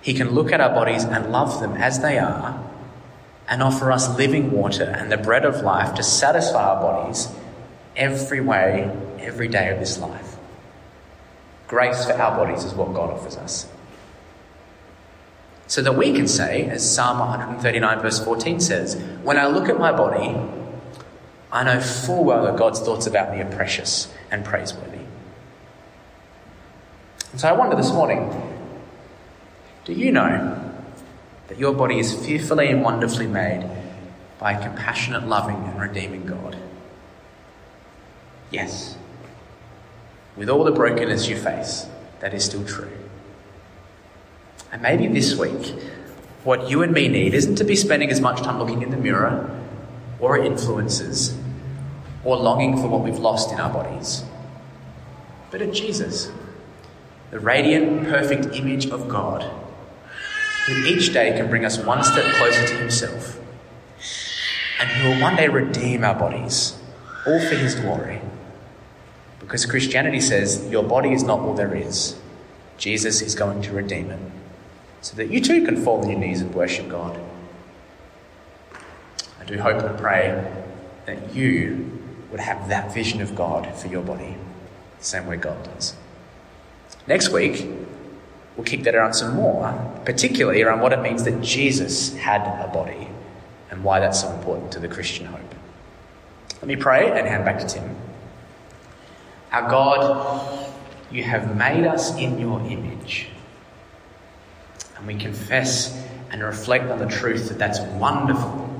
He 0.00 0.14
can 0.14 0.30
look 0.30 0.50
at 0.50 0.62
our 0.62 0.70
bodies 0.70 1.04
and 1.04 1.30
love 1.30 1.60
them 1.60 1.74
as 1.74 2.00
they 2.00 2.18
are 2.18 2.64
and 3.48 3.62
offer 3.62 3.92
us 3.92 4.16
living 4.16 4.50
water 4.50 4.84
and 4.84 5.12
the 5.12 5.18
bread 5.18 5.44
of 5.44 5.60
life 5.60 5.94
to 5.96 6.02
satisfy 6.02 6.70
our 6.70 6.80
bodies 6.80 7.28
every 7.96 8.40
way, 8.40 8.90
every 9.20 9.48
day 9.48 9.68
of 9.68 9.78
this 9.78 9.98
life. 9.98 10.38
Grace 11.68 12.06
for 12.06 12.14
our 12.14 12.34
bodies 12.34 12.64
is 12.64 12.72
what 12.72 12.94
God 12.94 13.10
offers 13.10 13.36
us. 13.36 13.68
So 15.66 15.82
that 15.82 15.96
we 15.96 16.14
can 16.14 16.28
say, 16.28 16.66
as 16.66 16.94
Psalm 16.94 17.18
139, 17.18 18.00
verse 18.00 18.24
14 18.24 18.58
says, 18.58 18.96
When 19.22 19.36
I 19.36 19.48
look 19.48 19.68
at 19.68 19.78
my 19.78 19.92
body, 19.92 20.34
I 21.56 21.64
know 21.64 21.80
full 21.80 22.22
well 22.22 22.44
that 22.44 22.58
God's 22.58 22.80
thoughts 22.80 23.06
about 23.06 23.32
me 23.32 23.40
are 23.40 23.50
precious 23.50 24.12
and 24.30 24.44
praiseworthy. 24.44 24.98
And 27.32 27.40
so 27.40 27.48
I 27.48 27.52
wonder 27.52 27.74
this 27.74 27.90
morning 27.92 28.30
do 29.86 29.94
you 29.94 30.12
know 30.12 30.74
that 31.48 31.58
your 31.58 31.72
body 31.72 31.98
is 31.98 32.12
fearfully 32.12 32.68
and 32.68 32.82
wonderfully 32.82 33.26
made 33.26 33.70
by 34.38 34.52
a 34.52 34.62
compassionate, 34.62 35.26
loving, 35.26 35.56
and 35.56 35.80
redeeming 35.80 36.26
God? 36.26 36.58
Yes. 38.50 38.98
With 40.36 40.50
all 40.50 40.62
the 40.62 40.72
brokenness 40.72 41.26
you 41.26 41.38
face, 41.38 41.86
that 42.20 42.34
is 42.34 42.44
still 42.44 42.66
true. 42.66 42.92
And 44.70 44.82
maybe 44.82 45.06
this 45.06 45.34
week, 45.38 45.74
what 46.44 46.68
you 46.68 46.82
and 46.82 46.92
me 46.92 47.08
need 47.08 47.32
isn't 47.32 47.56
to 47.56 47.64
be 47.64 47.76
spending 47.76 48.10
as 48.10 48.20
much 48.20 48.42
time 48.42 48.58
looking 48.58 48.82
in 48.82 48.90
the 48.90 48.98
mirror 48.98 49.58
or 50.20 50.38
at 50.38 50.44
influences 50.44 51.34
or 52.26 52.36
longing 52.36 52.76
for 52.76 52.88
what 52.88 53.02
we've 53.02 53.20
lost 53.20 53.52
in 53.52 53.60
our 53.60 53.72
bodies, 53.72 54.24
but 55.52 55.62
at 55.62 55.72
Jesus, 55.72 56.32
the 57.30 57.38
radiant, 57.38 58.08
perfect 58.08 58.46
image 58.56 58.86
of 58.86 59.08
God, 59.08 59.48
who 60.66 60.74
each 60.86 61.12
day 61.12 61.30
can 61.36 61.48
bring 61.48 61.64
us 61.64 61.78
one 61.78 62.02
step 62.02 62.24
closer 62.34 62.66
to 62.66 62.74
Himself, 62.74 63.40
and 64.80 64.90
who 64.90 65.10
will 65.10 65.20
one 65.20 65.36
day 65.36 65.46
redeem 65.46 66.02
our 66.02 66.16
bodies, 66.16 66.76
all 67.28 67.38
for 67.38 67.54
His 67.54 67.76
glory. 67.76 68.20
Because 69.38 69.64
Christianity 69.64 70.20
says 70.20 70.68
your 70.68 70.82
body 70.82 71.12
is 71.12 71.22
not 71.22 71.38
all 71.38 71.54
there 71.54 71.76
is. 71.76 72.18
Jesus 72.76 73.22
is 73.22 73.36
going 73.36 73.62
to 73.62 73.72
redeem 73.72 74.10
it 74.10 74.20
so 75.00 75.14
that 75.14 75.30
you 75.30 75.40
too 75.40 75.64
can 75.64 75.76
fall 75.76 76.02
on 76.02 76.10
your 76.10 76.18
knees 76.18 76.40
and 76.40 76.52
worship 76.52 76.88
God. 76.88 77.20
I 79.40 79.44
do 79.44 79.60
hope 79.60 79.80
and 79.80 79.96
pray 79.96 80.52
that 81.06 81.32
you 81.32 81.95
would 82.36 82.42
have 82.42 82.68
that 82.68 82.92
vision 82.92 83.22
of 83.22 83.34
God 83.34 83.74
for 83.76 83.88
your 83.88 84.02
body, 84.02 84.36
the 84.98 85.04
same 85.04 85.26
way 85.26 85.36
God 85.38 85.64
does. 85.64 85.94
Next 87.06 87.30
week, 87.30 87.66
we'll 88.54 88.66
kick 88.66 88.82
that 88.82 88.94
around 88.94 89.14
some 89.14 89.36
more, 89.36 89.72
particularly 90.04 90.60
around 90.60 90.80
what 90.80 90.92
it 90.92 91.00
means 91.00 91.24
that 91.24 91.40
Jesus 91.40 92.14
had 92.16 92.42
a 92.42 92.68
body 92.68 93.08
and 93.70 93.82
why 93.82 94.00
that's 94.00 94.20
so 94.20 94.30
important 94.32 94.70
to 94.72 94.80
the 94.80 94.86
Christian 94.86 95.24
hope. 95.24 95.54
Let 96.56 96.66
me 96.66 96.76
pray 96.76 97.10
and 97.10 97.26
hand 97.26 97.46
back 97.46 97.58
to 97.60 97.66
Tim. 97.66 97.96
Our 99.50 99.70
God, 99.70 100.74
you 101.10 101.22
have 101.22 101.56
made 101.56 101.86
us 101.86 102.14
in 102.18 102.38
your 102.38 102.60
image. 102.60 103.28
And 104.98 105.06
we 105.06 105.14
confess 105.14 106.06
and 106.30 106.42
reflect 106.42 106.90
on 106.90 106.98
the 106.98 107.08
truth 107.08 107.48
that 107.48 107.56
that's 107.56 107.80
wonderful. 107.98 108.75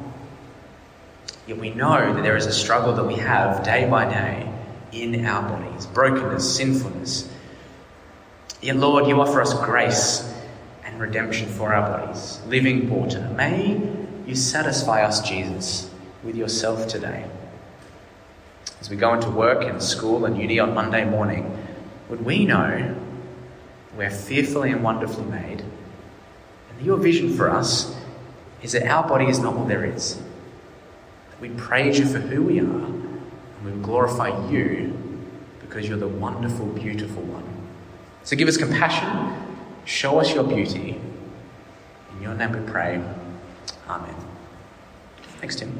Yet 1.46 1.58
we 1.58 1.70
know 1.70 2.12
that 2.12 2.22
there 2.22 2.36
is 2.36 2.46
a 2.46 2.52
struggle 2.52 2.94
that 2.94 3.04
we 3.04 3.16
have 3.16 3.62
day 3.64 3.88
by 3.88 4.08
day 4.08 4.52
in 4.92 5.24
our 5.26 5.48
bodies 5.48 5.86
brokenness, 5.86 6.56
sinfulness. 6.56 7.30
Yet, 8.60 8.76
Lord, 8.76 9.06
you 9.06 9.20
offer 9.20 9.40
us 9.40 9.54
grace 9.64 10.32
and 10.84 11.00
redemption 11.00 11.48
for 11.48 11.72
our 11.72 11.88
bodies, 11.88 12.40
living 12.46 12.88
water. 12.88 13.20
May 13.36 13.80
you 14.26 14.34
satisfy 14.34 15.04
us, 15.04 15.26
Jesus, 15.28 15.90
with 16.24 16.36
yourself 16.36 16.88
today. 16.88 17.28
As 18.80 18.90
we 18.90 18.96
go 18.96 19.14
into 19.14 19.30
work 19.30 19.62
and 19.62 19.82
school 19.82 20.24
and 20.24 20.38
uni 20.38 20.58
on 20.58 20.74
Monday 20.74 21.04
morning, 21.04 21.64
would 22.08 22.24
we 22.24 22.44
know 22.44 22.96
we're 23.96 24.10
fearfully 24.10 24.70
and 24.70 24.82
wonderfully 24.82 25.24
made 25.26 25.64
and 26.76 26.86
your 26.86 26.98
vision 26.98 27.34
for 27.34 27.50
us 27.50 27.96
is 28.62 28.72
that 28.72 28.86
our 28.86 29.06
body 29.06 29.26
is 29.26 29.38
not 29.38 29.54
all 29.54 29.64
there 29.64 29.84
is. 29.84 30.20
We 31.40 31.50
praise 31.50 31.98
you 31.98 32.06
for 32.06 32.18
who 32.18 32.42
we 32.42 32.60
are 32.60 32.64
and 32.64 33.64
we 33.64 33.72
glorify 33.82 34.48
you 34.48 34.96
because 35.60 35.88
you're 35.88 35.98
the 35.98 36.08
wonderful, 36.08 36.66
beautiful 36.66 37.22
one. 37.22 37.44
So 38.24 38.36
give 38.36 38.48
us 38.48 38.56
compassion, 38.56 39.32
show 39.84 40.18
us 40.18 40.34
your 40.34 40.44
beauty. 40.44 41.00
In 42.16 42.22
your 42.22 42.34
name 42.34 42.52
we 42.52 42.70
pray. 42.70 43.02
Amen. 43.88 44.14
Thanks, 45.38 45.56
Tim. 45.56 45.78